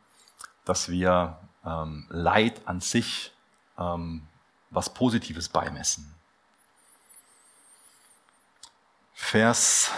[0.66, 3.34] dass wir ähm, Leid an sich
[3.78, 4.24] ähm,
[4.70, 6.14] was Positives beimessen.
[9.14, 9.92] Vers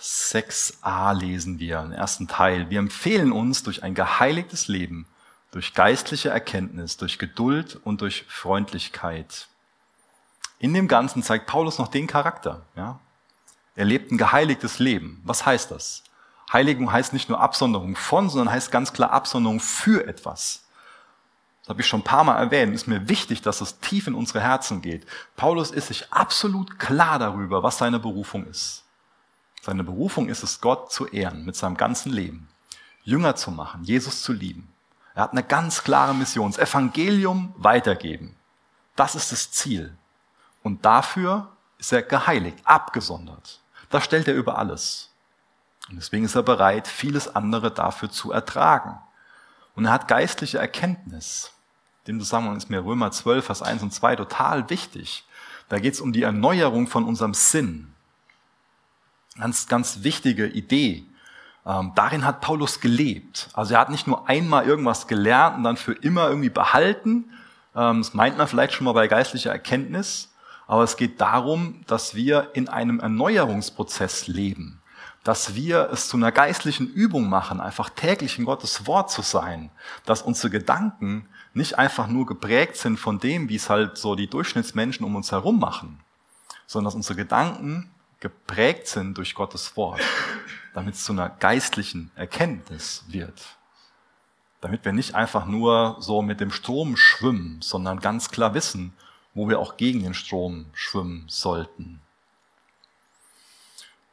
[0.00, 2.70] 6a lesen wir, im ersten Teil.
[2.70, 5.06] Wir empfehlen uns durch ein geheiligtes Leben,
[5.50, 9.48] durch geistliche Erkenntnis, durch Geduld und durch Freundlichkeit.
[10.58, 12.62] In dem Ganzen zeigt Paulus noch den Charakter.
[12.76, 12.98] Ja?
[13.74, 15.20] Er lebt ein geheiligtes Leben.
[15.24, 16.02] Was heißt das?
[16.52, 20.64] Heiligung heißt nicht nur Absonderung von, sondern heißt ganz klar Absonderung für etwas.
[21.60, 22.74] Das habe ich schon ein paar Mal erwähnt.
[22.74, 25.06] Ist mir wichtig, dass es tief in unsere Herzen geht.
[25.36, 28.84] Paulus ist sich absolut klar darüber, was seine Berufung ist.
[29.62, 32.48] Seine Berufung ist es, Gott zu ehren mit seinem ganzen Leben.
[33.04, 34.72] Jünger zu machen, Jesus zu lieben.
[35.14, 38.36] Er hat eine ganz klare Mission, das Evangelium weitergeben.
[38.96, 39.96] Das ist das Ziel.
[40.62, 43.60] Und dafür ist er geheiligt, abgesondert.
[43.90, 45.10] Das stellt er über alles.
[45.88, 48.98] Und deswegen ist er bereit, vieles andere dafür zu ertragen.
[49.74, 51.52] Und er hat geistliche Erkenntnis.
[52.06, 55.24] Dem Zusammenhang ist mir Römer 12, Vers 1 und 2 total wichtig.
[55.68, 57.94] Da geht es um die Erneuerung von unserem Sinn.
[59.38, 61.04] Ganz, ganz wichtige Idee.
[61.64, 63.48] Ähm, darin hat Paulus gelebt.
[63.52, 67.30] Also er hat nicht nur einmal irgendwas gelernt und dann für immer irgendwie behalten.
[67.76, 70.32] Ähm, das meint man vielleicht schon mal bei geistlicher Erkenntnis.
[70.66, 74.78] Aber es geht darum, dass wir in einem Erneuerungsprozess leben
[75.28, 79.70] dass wir es zu einer geistlichen Übung machen, einfach täglich in Gottes Wort zu sein,
[80.06, 84.30] dass unsere Gedanken nicht einfach nur geprägt sind von dem, wie es halt so die
[84.30, 86.00] Durchschnittsmenschen um uns herum machen,
[86.66, 90.00] sondern dass unsere Gedanken geprägt sind durch Gottes Wort,
[90.74, 93.56] damit es zu einer geistlichen Erkenntnis wird.
[94.60, 98.92] Damit wir nicht einfach nur so mit dem Strom schwimmen, sondern ganz klar wissen,
[99.34, 102.00] wo wir auch gegen den Strom schwimmen sollten.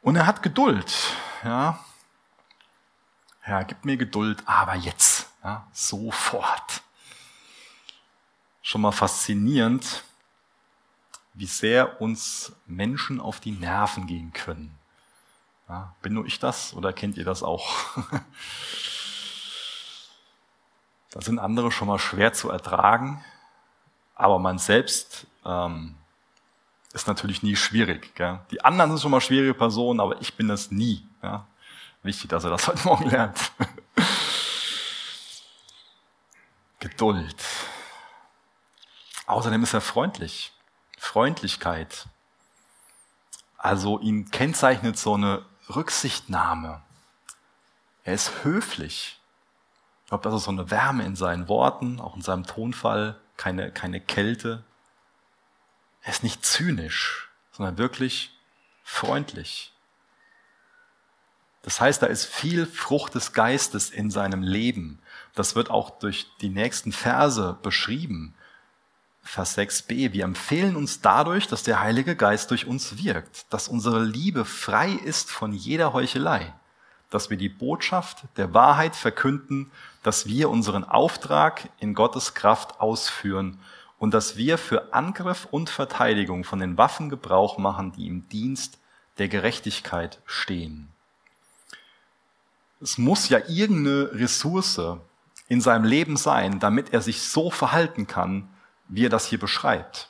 [0.02, 0.94] Und er hat Geduld.
[1.42, 1.84] Ja.
[3.40, 6.82] Herr, gib mir Geduld, aber jetzt, ja, sofort.
[8.62, 10.04] Schon mal faszinierend,
[11.36, 14.76] wie sehr uns Menschen auf die Nerven gehen können.
[15.68, 17.68] Ja, bin nur ich das oder kennt ihr das auch?
[21.10, 23.22] da sind andere schon mal schwer zu ertragen,
[24.14, 25.96] aber man selbst ähm,
[26.94, 28.14] ist natürlich nie schwierig.
[28.14, 28.40] Gell?
[28.50, 31.06] Die anderen sind schon mal schwierige Personen, aber ich bin das nie.
[31.22, 31.46] Ja?
[32.02, 33.52] Wichtig, dass er das heute Morgen lernt.
[36.78, 37.44] Geduld.
[39.26, 40.55] Außerdem ist er freundlich.
[41.06, 42.08] Freundlichkeit.
[43.56, 46.82] Also ihn kennzeichnet so eine Rücksichtnahme.
[48.04, 49.20] Er ist höflich.
[50.04, 53.72] Ich glaube, das ist so eine Wärme in seinen Worten, auch in seinem Tonfall, keine,
[53.72, 54.62] keine Kälte.
[56.02, 58.30] Er ist nicht zynisch, sondern wirklich
[58.84, 59.72] freundlich.
[61.62, 65.00] Das heißt, da ist viel Frucht des Geistes in seinem Leben.
[65.34, 68.34] Das wird auch durch die nächsten Verse beschrieben.
[69.26, 70.12] Vers 6b.
[70.12, 74.92] Wir empfehlen uns dadurch, dass der Heilige Geist durch uns wirkt, dass unsere Liebe frei
[74.92, 76.54] ist von jeder Heuchelei,
[77.10, 79.72] dass wir die Botschaft der Wahrheit verkünden,
[80.04, 83.58] dass wir unseren Auftrag in Gottes Kraft ausführen
[83.98, 88.78] und dass wir für Angriff und Verteidigung von den Waffen Gebrauch machen, die im Dienst
[89.18, 90.88] der Gerechtigkeit stehen.
[92.80, 94.80] Es muss ja irgendeine Ressource
[95.48, 98.48] in seinem Leben sein, damit er sich so verhalten kann,
[98.88, 100.08] wie er das hier beschreibt.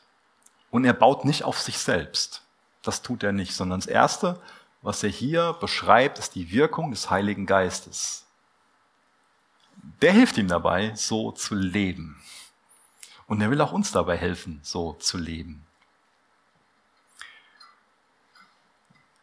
[0.71, 2.43] Und er baut nicht auf sich selbst.
[2.83, 4.41] Das tut er nicht, sondern das Erste,
[4.83, 8.27] was er hier beschreibt, ist die Wirkung des Heiligen Geistes.
[10.03, 12.21] Der hilft ihm dabei, so zu leben.
[13.27, 15.67] Und er will auch uns dabei helfen, so zu leben.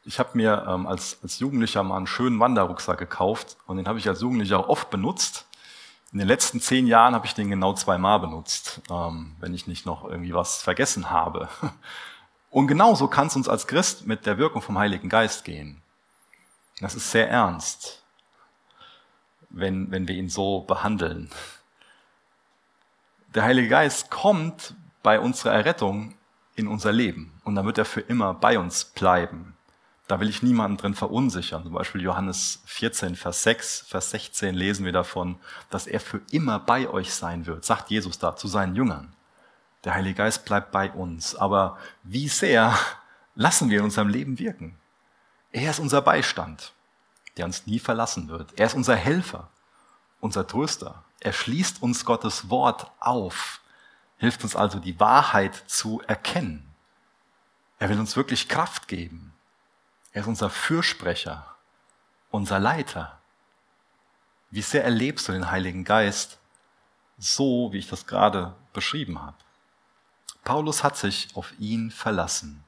[0.06, 4.00] Ich habe mir ähm, als, als Jugendlicher mal einen schönen Wanderrucksack gekauft und den habe
[4.00, 5.48] ich als Jugendlicher auch oft benutzt.
[6.14, 9.88] In den letzten zehn Jahren habe ich den genau zweimal benutzt, ähm, wenn ich nicht
[9.88, 11.50] noch irgendwie was vergessen habe.
[12.52, 15.82] Und genauso kann es uns als Christ mit der Wirkung vom Heiligen Geist gehen.
[16.80, 18.04] Das ist sehr ernst,
[19.50, 21.32] wenn, wenn wir ihn so behandeln.
[23.34, 26.14] Der Heilige Geist kommt bei unserer Errettung
[26.54, 29.58] in unser Leben und dann wird er für immer bei uns bleiben.
[30.08, 31.64] Da will ich niemanden drin verunsichern.
[31.64, 35.38] Zum Beispiel Johannes 14, Vers 6, Vers 16 lesen wir davon,
[35.70, 39.14] dass er für immer bei euch sein wird, sagt Jesus da zu seinen Jüngern.
[39.84, 41.36] Der Heilige Geist bleibt bei uns.
[41.36, 42.78] Aber wie sehr
[43.36, 44.78] lassen wir in unserem Leben wirken?
[45.52, 46.74] Er ist unser Beistand,
[47.38, 48.58] der uns nie verlassen wird.
[48.58, 49.50] Er ist unser Helfer,
[50.20, 53.62] unser Tröster, er schließt uns Gottes Wort auf,
[54.18, 56.70] hilft uns also die Wahrheit zu erkennen.
[57.80, 59.33] Er will uns wirklich Kraft geben.
[60.14, 61.56] Er ist unser Fürsprecher,
[62.30, 63.20] unser Leiter.
[64.52, 66.38] Wie sehr erlebst du den Heiligen Geist
[67.18, 69.36] so, wie ich das gerade beschrieben habe?
[70.44, 72.64] Paulus hat sich auf ihn verlassen.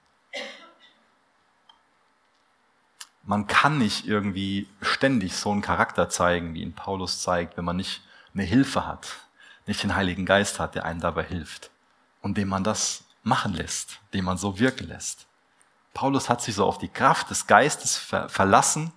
[3.23, 7.75] Man kann nicht irgendwie ständig so einen Charakter zeigen, wie ihn Paulus zeigt, wenn man
[7.75, 8.01] nicht
[8.33, 9.07] eine Hilfe hat,
[9.67, 11.69] nicht den Heiligen Geist hat, der einem dabei hilft
[12.21, 15.27] und dem man das machen lässt, dem man so wirken lässt.
[15.95, 18.91] Paulus hat sich so auf die Kraft des Geistes ver verlassen,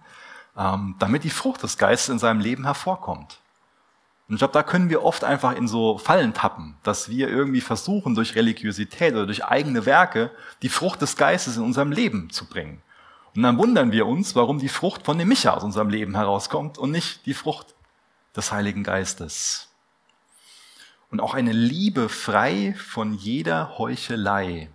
[0.56, 3.38] ähm, damit die Frucht des Geistes in seinem Leben hervorkommt.
[4.28, 7.62] Und ich glaube, da können wir oft einfach in so Fallen tappen, dass wir irgendwie
[7.62, 10.30] versuchen, durch Religiosität oder durch eigene Werke
[10.60, 12.82] die Frucht des Geistes in unserem Leben zu bringen.
[13.34, 16.76] Und dann wundern wir uns, warum die Frucht von dem Micha aus unserem Leben herauskommt
[16.76, 17.74] und nicht die Frucht
[18.36, 19.68] des Heiligen Geistes.
[21.10, 24.68] Und auch eine Liebe frei von jeder Heuchelei.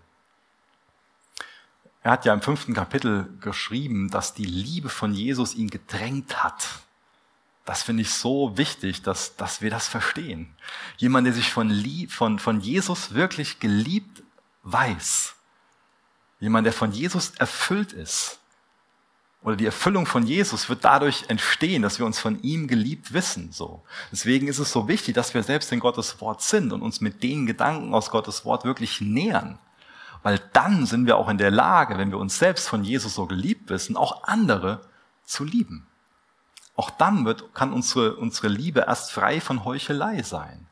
[2.04, 6.68] Er hat ja im fünften Kapitel geschrieben, dass die Liebe von Jesus ihn gedrängt hat.
[7.66, 10.54] Das finde ich so wichtig, dass, dass wir das verstehen.
[10.98, 14.22] Jemand, der sich von, Lieb, von, von Jesus wirklich geliebt
[14.64, 15.34] weiß.
[16.42, 18.40] Jemand, der von Jesus erfüllt ist.
[19.42, 23.52] Oder die Erfüllung von Jesus wird dadurch entstehen, dass wir uns von ihm geliebt wissen,
[23.52, 23.84] so.
[24.12, 27.24] Deswegen ist es so wichtig, dass wir selbst in Gottes Wort sind und uns mit
[27.24, 29.60] den Gedanken aus Gottes Wort wirklich nähern.
[30.24, 33.28] Weil dann sind wir auch in der Lage, wenn wir uns selbst von Jesus so
[33.28, 34.82] geliebt wissen, auch andere
[35.26, 35.86] zu lieben.
[36.76, 40.68] Auch dann wird, kann unsere, unsere Liebe erst frei von Heuchelei sein.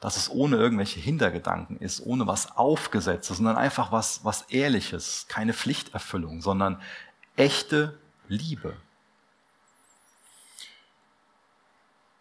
[0.00, 5.52] Dass es ohne irgendwelche Hintergedanken ist, ohne was Aufgesetztes, sondern einfach was, was Ehrliches, keine
[5.52, 6.80] Pflichterfüllung, sondern
[7.36, 8.76] echte Liebe.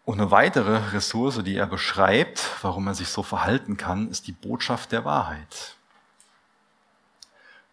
[0.04, 4.34] Und eine weitere Ressource, die er beschreibt, warum er sich so verhalten kann, ist die
[4.34, 5.76] Botschaft der Wahrheit.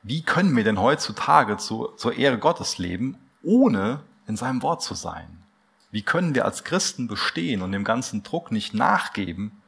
[0.02, 4.94] Wie können wir denn heutzutage zu, zur Ehre Gottes leben, ohne in seinem Wort zu
[4.94, 5.44] sein?
[5.92, 9.62] Wie können wir als Christen bestehen und dem ganzen Druck nicht nachgeben,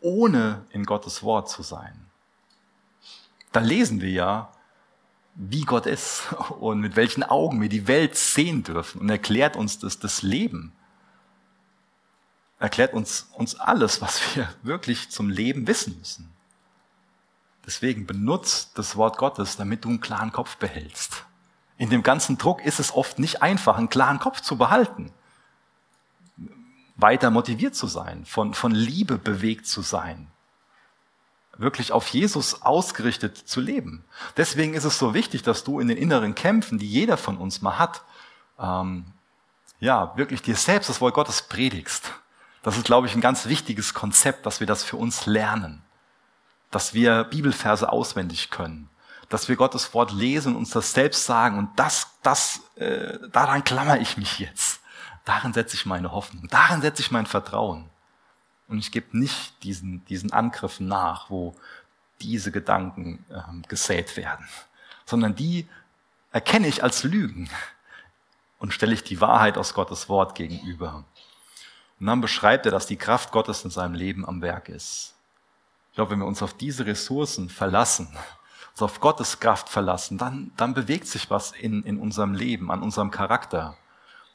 [0.00, 2.06] ohne in Gottes Wort zu sein?
[3.52, 4.52] Da lesen wir ja,
[5.34, 9.78] wie Gott ist und mit welchen Augen wir die Welt sehen dürfen und erklärt uns
[9.78, 10.72] das, das Leben.
[12.58, 16.29] Erklärt uns, uns alles, was wir wirklich zum Leben wissen müssen.
[17.70, 21.24] Deswegen benutzt das Wort Gottes, damit du einen klaren Kopf behältst.
[21.78, 25.12] In dem ganzen Druck ist es oft nicht einfach, einen klaren Kopf zu behalten
[27.00, 30.28] weiter motiviert zu sein, von, von Liebe bewegt zu sein,
[31.56, 34.04] wirklich auf Jesus ausgerichtet zu leben.
[34.36, 37.62] Deswegen ist es so wichtig, dass du in den inneren Kämpfen, die jeder von uns
[37.62, 38.02] mal hat,
[38.58, 39.04] ähm,
[39.78, 42.12] ja, wirklich dir selbst das Wort Gottes predigst.
[42.62, 45.82] Das ist, glaube ich, ein ganz wichtiges Konzept, dass wir das für uns lernen.
[46.70, 48.88] Dass wir Bibelverse auswendig können.
[49.28, 51.58] Dass wir Gottes Wort lesen und uns das selbst sagen.
[51.58, 54.80] Und das, das, äh, daran klammer ich mich jetzt.
[55.24, 57.88] Darin setze ich meine Hoffnung, darin setze ich mein Vertrauen.
[58.68, 61.54] Und ich gebe nicht diesen, diesen Angriffen nach, wo
[62.20, 64.46] diese Gedanken ähm, gesät werden,
[65.06, 65.68] sondern die
[66.32, 67.50] erkenne ich als Lügen
[68.58, 71.04] und stelle ich die Wahrheit aus Gottes Wort gegenüber.
[71.98, 75.14] Und dann beschreibt er, dass die Kraft Gottes in seinem Leben am Werk ist.
[75.90, 78.08] Ich glaube, wenn wir uns auf diese Ressourcen verlassen,
[78.72, 82.82] uns auf Gottes Kraft verlassen, dann, dann bewegt sich was in, in unserem Leben, an
[82.82, 83.76] unserem Charakter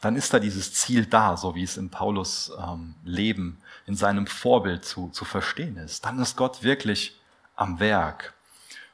[0.05, 4.27] dann ist da dieses Ziel da, so wie es in Paulus ähm, Leben, in seinem
[4.27, 6.05] Vorbild zu, zu verstehen ist.
[6.05, 7.19] Dann ist Gott wirklich
[7.55, 8.35] am Werk.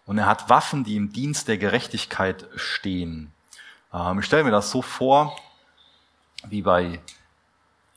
[0.06, 3.34] Und er hat Waffen, die im Dienst der Gerechtigkeit stehen.
[3.94, 5.36] Ähm, ich stelle mir das so vor,
[6.48, 7.02] wie bei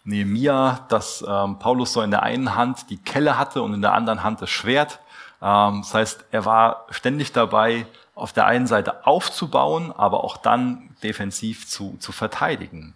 [0.04, 3.94] Nehemia, dass ähm, Paulus so in der einen Hand die Kelle hatte und in der
[3.94, 5.00] anderen Hand das Schwert.
[5.40, 10.94] Ähm, das heißt, er war ständig dabei, auf der einen Seite aufzubauen, aber auch dann
[11.02, 12.94] defensiv zu, zu verteidigen.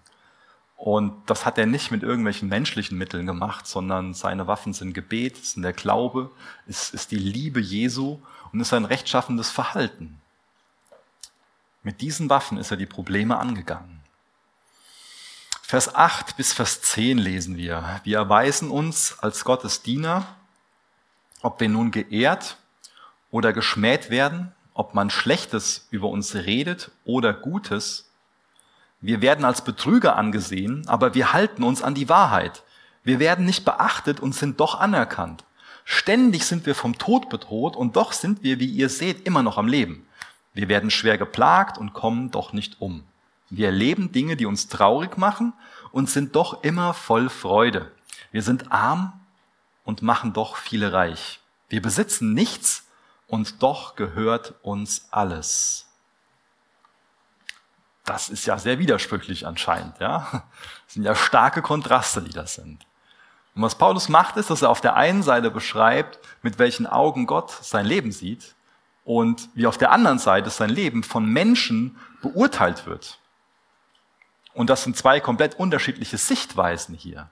[0.77, 5.45] Und das hat er nicht mit irgendwelchen menschlichen Mitteln gemacht, sondern seine Waffen sind Gebet,
[5.45, 6.31] sind der Glaube,
[6.67, 8.21] ist, ist die Liebe Jesu
[8.53, 10.21] und ist ein rechtschaffendes Verhalten.
[11.83, 13.98] Mit diesen Waffen ist er die Probleme angegangen.
[15.71, 18.01] Vers 8 bis Vers 10 lesen wir.
[18.03, 20.27] Wir erweisen uns als Gottes Diener,
[21.43, 22.57] ob wir nun geehrt
[23.31, 28.09] oder geschmäht werden, ob man Schlechtes über uns redet oder Gutes,
[29.03, 32.63] wir werden als Betrüger angesehen, aber wir halten uns an die Wahrheit.
[33.05, 35.45] Wir werden nicht beachtet und sind doch anerkannt.
[35.85, 39.59] Ständig sind wir vom Tod bedroht und doch sind wir, wie ihr seht, immer noch
[39.59, 40.07] am Leben.
[40.55, 43.05] Wir werden schwer geplagt und kommen doch nicht um.
[43.51, 45.53] Wir erleben Dinge, die uns traurig machen
[45.91, 47.93] und sind doch immer voll Freude.
[48.31, 49.21] Wir sind arm
[49.85, 51.41] und machen doch viele reich.
[51.69, 52.87] Wir besitzen nichts
[53.27, 55.89] und doch gehört uns alles
[58.09, 59.99] das ist ja sehr widersprüchlich anscheinend.
[60.01, 60.27] Ja?
[60.33, 62.87] Das sind ja starke Kontraste, die das sind.
[63.55, 67.27] Und was Paulus macht, ist, dass er auf der einen Seite beschreibt, mit welchen Augen
[67.27, 68.55] Gott sein Leben sieht
[69.05, 73.18] und wie auf der anderen Seite sein Leben von Menschen beurteilt wird.
[74.59, 77.29] Und das sind zwei komplett unterschiedliche Sichtweisen hier.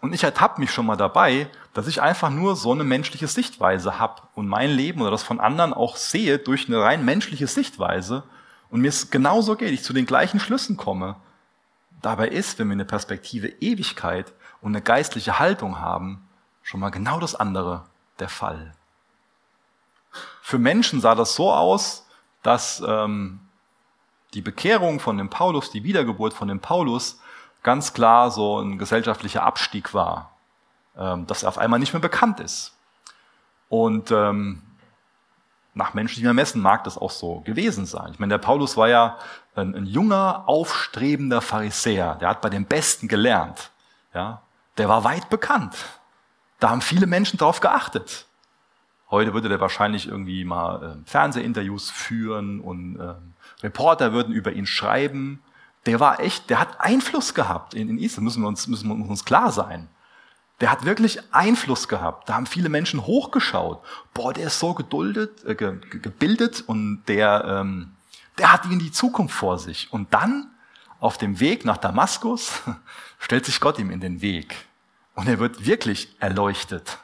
[0.00, 3.98] Und ich ertappe mich schon mal dabei, dass ich einfach nur so eine menschliche Sichtweise
[3.98, 8.22] habe und mein Leben oder das von anderen auch sehe durch eine rein menschliche Sichtweise
[8.70, 11.16] und mir es genauso geht, ich zu den gleichen Schlüssen komme.
[12.00, 14.32] Dabei ist, wenn wir eine Perspektive Ewigkeit
[14.62, 16.26] und eine geistliche Haltung haben,
[16.62, 17.84] schon mal genau das andere
[18.20, 18.72] der Fall.
[20.40, 22.06] Für Menschen sah das so aus,
[22.42, 23.43] dass ähm,
[24.34, 27.20] die Bekehrung von dem Paulus, die Wiedergeburt von dem Paulus,
[27.62, 30.32] ganz klar so ein gesellschaftlicher Abstieg war,
[30.96, 32.76] ähm, dass er auf einmal nicht mehr bekannt ist.
[33.68, 34.62] Und ähm,
[35.72, 38.10] nach menschlichem Ermessen mag das auch so gewesen sein.
[38.12, 39.18] Ich meine, der Paulus war ja
[39.56, 43.70] ein, ein junger, aufstrebender Pharisäer, der hat bei den Besten gelernt.
[44.12, 44.42] Ja?
[44.76, 45.74] Der war weit bekannt.
[46.60, 48.26] Da haben viele Menschen darauf geachtet.
[49.10, 53.14] Heute würde der wahrscheinlich irgendwie mal äh, Fernsehinterviews führen und äh,
[53.64, 55.40] Reporter würden über ihn schreiben
[55.86, 59.08] der war echt, der hat Einfluss gehabt in, in Israel, müssen wir, uns, müssen wir
[59.08, 59.88] uns klar sein.
[60.60, 62.28] Der hat wirklich Einfluss gehabt.
[62.28, 63.82] Da haben viele Menschen hochgeschaut.
[64.14, 67.92] Boah, der ist so geduldet, äh, ge, gebildet und der, ähm,
[68.38, 69.92] der hat ihn die Zukunft vor sich.
[69.92, 70.50] Und dann,
[71.00, 72.62] auf dem Weg nach Damaskus,
[73.18, 74.54] stellt sich Gott ihm in den Weg.
[75.14, 76.98] Und er wird wirklich erleuchtet.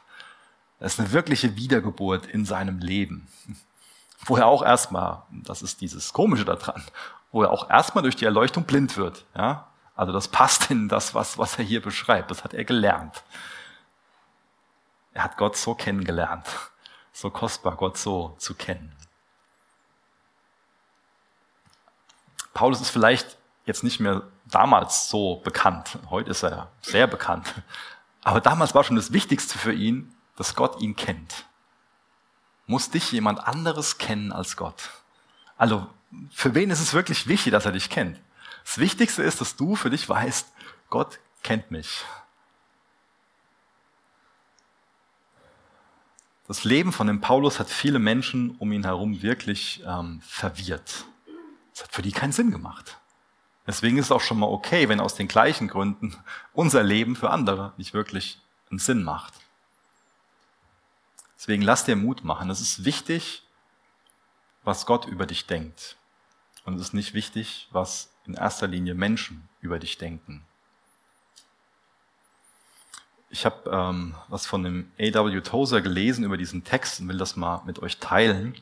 [0.79, 3.27] Das ist eine wirkliche Wiedergeburt in seinem Leben.
[4.25, 6.83] Wo er auch erstmal, das ist dieses Komische daran,
[7.31, 9.25] wo er auch erstmal durch die Erleuchtung blind wird.
[9.35, 9.67] Ja?
[9.95, 12.31] Also das passt in das, was, was er hier beschreibt.
[12.31, 13.23] Das hat er gelernt.
[15.13, 16.45] Er hat Gott so kennengelernt.
[17.11, 18.95] So kostbar, Gott so zu kennen.
[22.53, 25.97] Paulus ist vielleicht jetzt nicht mehr damals so bekannt.
[26.09, 27.53] Heute ist er sehr bekannt.
[28.23, 31.45] Aber damals war schon das Wichtigste für ihn, dass Gott ihn kennt.
[32.71, 34.91] Muss dich jemand anderes kennen als Gott?
[35.57, 35.89] Also
[36.31, 38.17] für wen ist es wirklich wichtig, dass er dich kennt?
[38.63, 40.47] Das Wichtigste ist, dass du für dich weißt,
[40.89, 42.05] Gott kennt mich.
[46.47, 51.03] Das Leben von dem Paulus hat viele Menschen um ihn herum wirklich ähm, verwirrt.
[51.73, 52.99] Es hat für die keinen Sinn gemacht.
[53.67, 56.15] Deswegen ist es auch schon mal okay, wenn aus den gleichen Gründen
[56.53, 59.40] unser Leben für andere nicht wirklich einen Sinn macht.
[61.41, 62.51] Deswegen lass dir Mut machen.
[62.51, 63.41] Es ist wichtig,
[64.63, 65.97] was Gott über dich denkt.
[66.65, 70.45] Und es ist nicht wichtig, was in erster Linie Menschen über dich denken.
[73.31, 75.41] Ich habe ähm, was von dem A.W.
[75.41, 78.53] Tozer gelesen über diesen Text und will das mal mit euch teilen.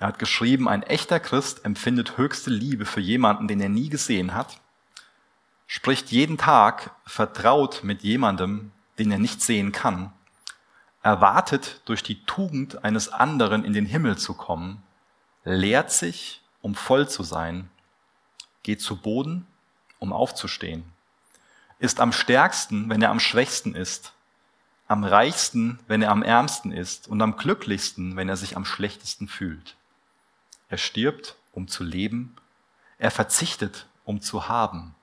[0.00, 4.32] Er hat geschrieben, ein echter Christ empfindet höchste Liebe für jemanden, den er nie gesehen
[4.32, 4.58] hat,
[5.66, 10.14] spricht jeden Tag vertraut mit jemandem, den er nicht sehen kann,
[11.06, 14.82] erwartet durch die Tugend eines anderen in den Himmel zu kommen,
[15.44, 17.70] lehrt sich um voll zu sein,
[18.64, 19.46] geht zu Boden,
[20.00, 20.82] um aufzustehen,
[21.78, 24.14] ist am stärksten, wenn er am schwächsten ist,
[24.88, 29.28] am reichsten, wenn er am ärmsten ist und am glücklichsten, wenn er sich am schlechtesten
[29.28, 29.76] fühlt.
[30.68, 32.34] Er stirbt, um zu leben,
[32.98, 34.96] er verzichtet, um zu haben,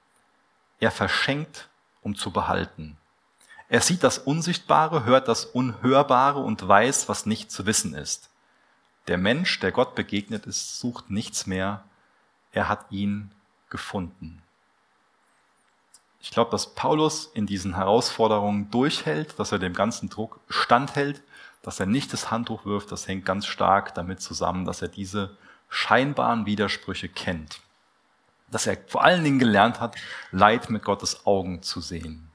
[0.81, 1.69] er verschenkt,
[2.01, 2.97] um zu behalten.
[3.73, 8.29] Er sieht das Unsichtbare, hört das Unhörbare und weiß, was nicht zu wissen ist.
[9.07, 11.83] Der Mensch, der Gott begegnet ist, sucht nichts mehr.
[12.51, 13.31] Er hat ihn
[13.71, 14.43] gefunden.
[16.21, 21.23] Ich glaube, dass Paulus in diesen Herausforderungen durchhält, dass er dem ganzen Druck standhält,
[21.63, 25.35] dass er nicht das Handtuch wirft, das hängt ganz stark damit zusammen, dass er diese
[25.69, 27.59] scheinbaren Widersprüche kennt.
[28.51, 29.95] Dass er vor allen Dingen gelernt hat,
[30.29, 32.29] Leid mit Gottes Augen zu sehen.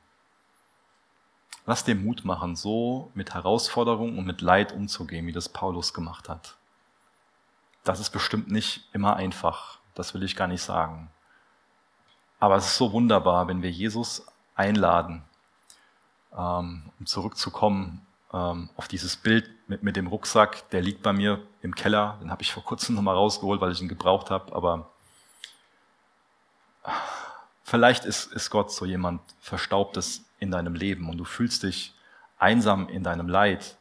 [1.68, 6.30] Lass dir Mut machen, so mit Herausforderungen und mit Leid umzugehen, wie das Paulus gemacht
[6.30, 6.56] hat.
[7.84, 11.10] Das ist bestimmt nicht immer einfach, das will ich gar nicht sagen.
[12.40, 15.24] Aber es ist so wunderbar, wenn wir Jesus einladen,
[16.34, 21.42] ähm, um zurückzukommen ähm, auf dieses Bild mit, mit dem Rucksack, der liegt bei mir
[21.60, 24.88] im Keller, den habe ich vor kurzem nochmal rausgeholt, weil ich ihn gebraucht habe, aber
[27.62, 31.94] vielleicht ist, ist Gott so jemand Verstaubtes in deinem Leben und du fühlst dich
[32.38, 33.78] einsam in deinem Leid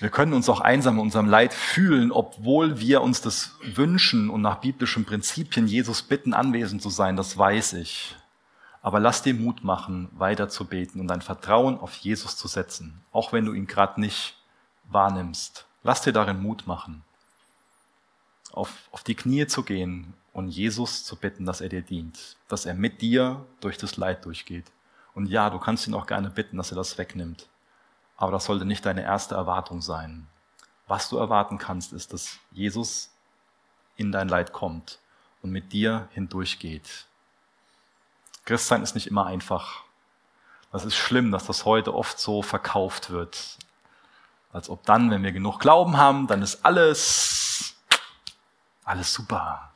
[0.00, 4.42] wir können uns auch einsam in unserem Leid fühlen, obwohl wir uns das wünschen und
[4.42, 8.14] nach biblischen Prinzipien Jesus bitten, anwesend zu sein, das weiß ich.
[8.80, 13.00] Aber lass dir Mut machen, weiter zu beten und dein Vertrauen auf Jesus zu setzen,
[13.10, 14.36] auch wenn du ihn gerade nicht
[14.84, 15.66] wahrnimmst.
[15.82, 17.02] Lass dir darin Mut machen,
[18.52, 22.66] auf, auf die Knie zu gehen und Jesus zu bitten, dass er dir dient, dass
[22.66, 24.66] er mit dir durch das Leid durchgeht.
[25.18, 27.48] Und ja, du kannst ihn auch gerne bitten, dass er das wegnimmt.
[28.16, 30.28] Aber das sollte nicht deine erste Erwartung sein.
[30.86, 33.10] Was du erwarten kannst, ist, dass Jesus
[33.96, 35.00] in dein Leid kommt
[35.42, 37.06] und mit dir hindurchgeht.
[38.44, 39.82] Christsein ist nicht immer einfach.
[40.70, 43.58] Das ist schlimm, dass das heute oft so verkauft wird.
[44.52, 47.74] Als ob dann, wenn wir genug Glauben haben, dann ist alles,
[48.84, 49.72] alles super.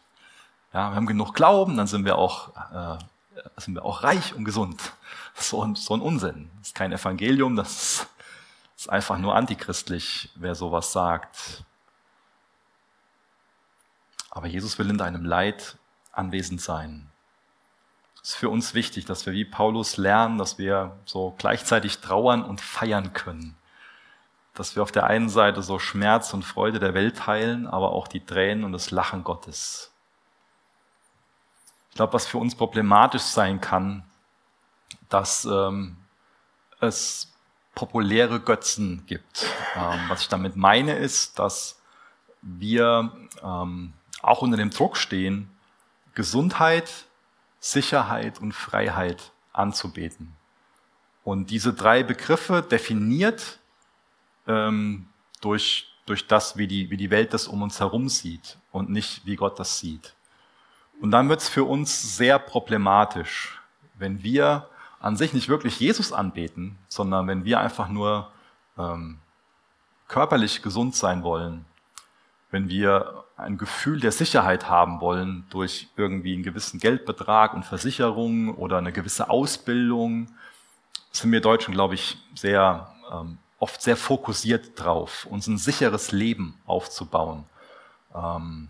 [0.72, 2.98] Ja, wir haben genug Glauben, dann sind wir auch, äh,
[3.56, 4.80] sind wir auch reich und gesund.
[5.34, 6.50] So ein, so ein Unsinn.
[6.58, 8.06] Das ist kein Evangelium, das
[8.76, 11.64] ist einfach nur antichristlich, wer sowas sagt.
[14.30, 15.76] Aber Jesus will in deinem Leid
[16.10, 17.10] anwesend sein.
[18.22, 22.44] Es ist für uns wichtig, dass wir wie Paulus lernen, dass wir so gleichzeitig trauern
[22.44, 23.56] und feiern können.
[24.54, 28.06] Dass wir auf der einen Seite so Schmerz und Freude der Welt teilen, aber auch
[28.08, 29.91] die Tränen und das Lachen Gottes.
[31.92, 34.02] Ich glaube, was für uns problematisch sein kann,
[35.10, 35.98] dass ähm,
[36.80, 37.30] es
[37.74, 39.46] populäre Götzen gibt.
[39.76, 41.78] Ähm, was ich damit meine, ist, dass
[42.40, 43.12] wir
[43.42, 45.50] ähm, auch unter dem Druck stehen,
[46.14, 46.90] Gesundheit,
[47.60, 50.34] Sicherheit und Freiheit anzubeten.
[51.24, 53.58] Und diese drei Begriffe definiert
[54.46, 55.10] ähm,
[55.42, 59.26] durch, durch das, wie die, wie die Welt das um uns herum sieht und nicht,
[59.26, 60.14] wie Gott das sieht.
[61.02, 63.60] Und dann wird es für uns sehr problematisch,
[63.94, 64.68] wenn wir
[65.00, 68.30] an sich nicht wirklich Jesus anbeten, sondern wenn wir einfach nur
[68.78, 69.18] ähm,
[70.06, 71.64] körperlich gesund sein wollen,
[72.52, 78.54] wenn wir ein Gefühl der Sicherheit haben wollen durch irgendwie einen gewissen Geldbetrag und Versicherung
[78.54, 80.28] oder eine gewisse Ausbildung,
[81.10, 86.60] sind wir Deutschen, glaube ich, sehr ähm, oft sehr fokussiert drauf, uns ein sicheres Leben
[86.64, 87.44] aufzubauen.
[88.14, 88.68] Ähm,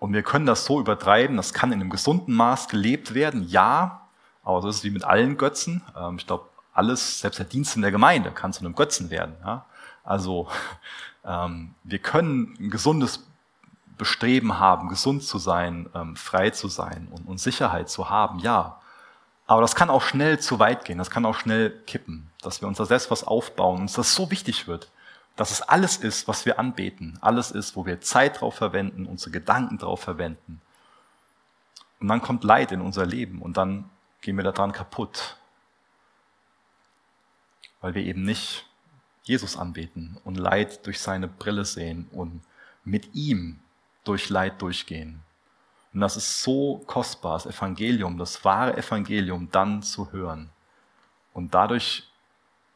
[0.00, 4.08] und wir können das so übertreiben, das kann in einem gesunden Maß gelebt werden, ja,
[4.42, 5.82] aber das ist wie mit allen Götzen.
[5.96, 9.36] Ähm, ich glaube, alles, selbst der Dienst in der Gemeinde kann zu einem Götzen werden.
[10.02, 10.48] Also
[11.24, 13.26] ähm, wir können ein gesundes
[13.98, 18.80] Bestreben haben, gesund zu sein, ähm, frei zu sein und Sicherheit zu haben, ja.
[19.46, 22.68] Aber das kann auch schnell zu weit gehen, das kann auch schnell kippen, dass wir
[22.68, 24.88] uns da selbst was aufbauen und uns das so wichtig wird,
[25.40, 29.30] dass es alles ist, was wir anbeten, alles ist, wo wir Zeit drauf verwenden, unsere
[29.30, 30.60] Gedanken drauf verwenden.
[31.98, 33.88] Und dann kommt Leid in unser Leben und dann
[34.20, 35.38] gehen wir daran kaputt,
[37.80, 38.66] weil wir eben nicht
[39.22, 42.42] Jesus anbeten und Leid durch seine Brille sehen und
[42.84, 43.60] mit ihm
[44.04, 45.22] durch Leid durchgehen.
[45.94, 50.50] Und das ist so kostbar, das Evangelium, das wahre Evangelium dann zu hören
[51.32, 52.10] und dadurch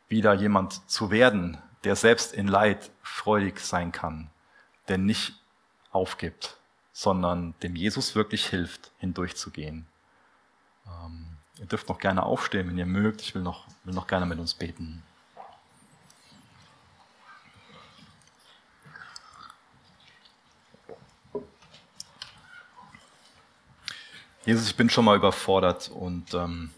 [0.08, 4.30] wieder jemand zu werden, der selbst in Leid freudig sein kann,
[4.89, 5.35] der nicht
[5.91, 6.57] aufgibt,
[6.93, 9.87] sondern dem Jesus wirklich hilft, hindurchzugehen.
[10.87, 11.26] Ähm,
[11.59, 13.20] ihr dürft noch gerne aufstehen, wenn ihr mögt.
[13.20, 15.03] Ich will noch, will noch gerne mit uns beten.
[24.47, 26.70] Jesus, ich bin schon mal überfordert und ähm,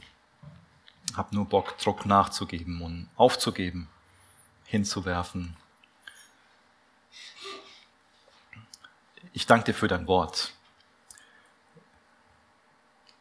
[1.16, 3.88] habe nur Bock, Druck nachzugeben und aufzugeben
[4.66, 5.56] hinzuwerfen.
[9.32, 10.52] Ich danke dir für dein Wort.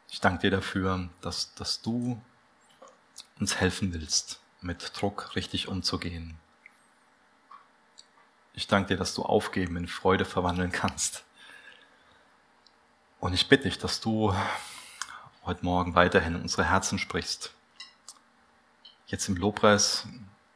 [0.10, 2.22] Ich danke dir dafür, dass, dass du
[3.40, 6.38] uns helfen willst, mit Druck richtig umzugehen.
[8.54, 11.26] Ich danke dir, dass du Aufgeben in Freude verwandeln kannst.
[13.20, 14.34] Und ich bitte dich, dass du
[15.44, 17.54] heute Morgen weiterhin in unsere Herzen sprichst.
[19.08, 20.08] Jetzt im Lobpreis,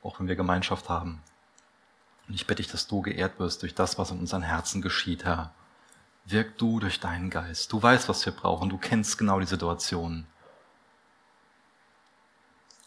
[0.03, 1.21] auch wenn wir Gemeinschaft haben.
[2.27, 5.25] Und ich bitte dich, dass du geehrt wirst durch das, was in unseren Herzen geschieht,
[5.25, 5.51] Herr.
[6.25, 7.71] Wirk du durch deinen Geist.
[7.71, 8.69] Du weißt, was wir brauchen.
[8.69, 10.27] Du kennst genau die Situation,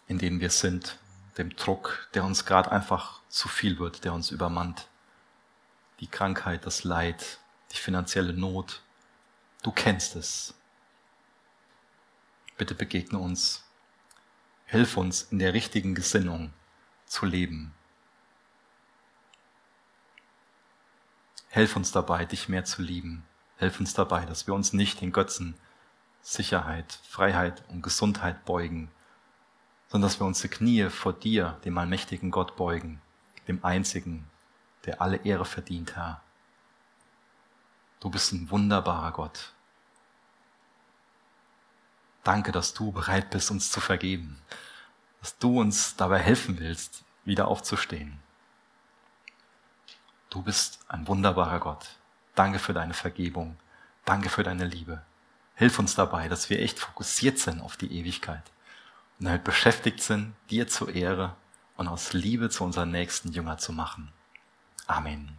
[0.07, 0.99] in denen wir sind.
[1.39, 4.87] Dem Druck, der uns gerade einfach zu viel wird, der uns übermannt.
[6.01, 7.39] Die Krankheit, das Leid,
[7.73, 8.83] die finanzielle Not.
[9.63, 10.55] Du kennst es.
[12.59, 13.65] Bitte begegne uns.
[14.67, 16.53] Hilf uns in der richtigen Gesinnung
[17.13, 17.75] zu leben.
[21.51, 23.25] Helf uns dabei, dich mehr zu lieben.
[23.59, 25.55] Helf uns dabei, dass wir uns nicht den Götzen
[26.23, 28.91] Sicherheit, Freiheit und Gesundheit beugen,
[29.89, 33.03] sondern dass wir unsere Knie vor dir, dem allmächtigen Gott, beugen,
[33.47, 34.27] dem einzigen,
[34.87, 36.23] der alle Ehre verdient, Herr.
[38.01, 39.53] Du bist ein wunderbarer Gott.
[42.25, 44.41] Danke, dass du bereit bist, uns zu vergeben,
[45.23, 48.19] dass du uns dabei helfen willst, wieder aufzustehen.
[50.29, 51.89] Du bist ein wunderbarer Gott.
[52.35, 53.57] Danke für deine Vergebung.
[54.05, 55.03] Danke für deine Liebe.
[55.55, 58.43] Hilf uns dabei, dass wir echt fokussiert sind auf die Ewigkeit
[59.21, 61.37] und damit beschäftigt sind, dir zur Ehre
[61.77, 64.13] und aus Liebe zu unseren nächsten Jünger zu machen.
[64.87, 65.39] Amen.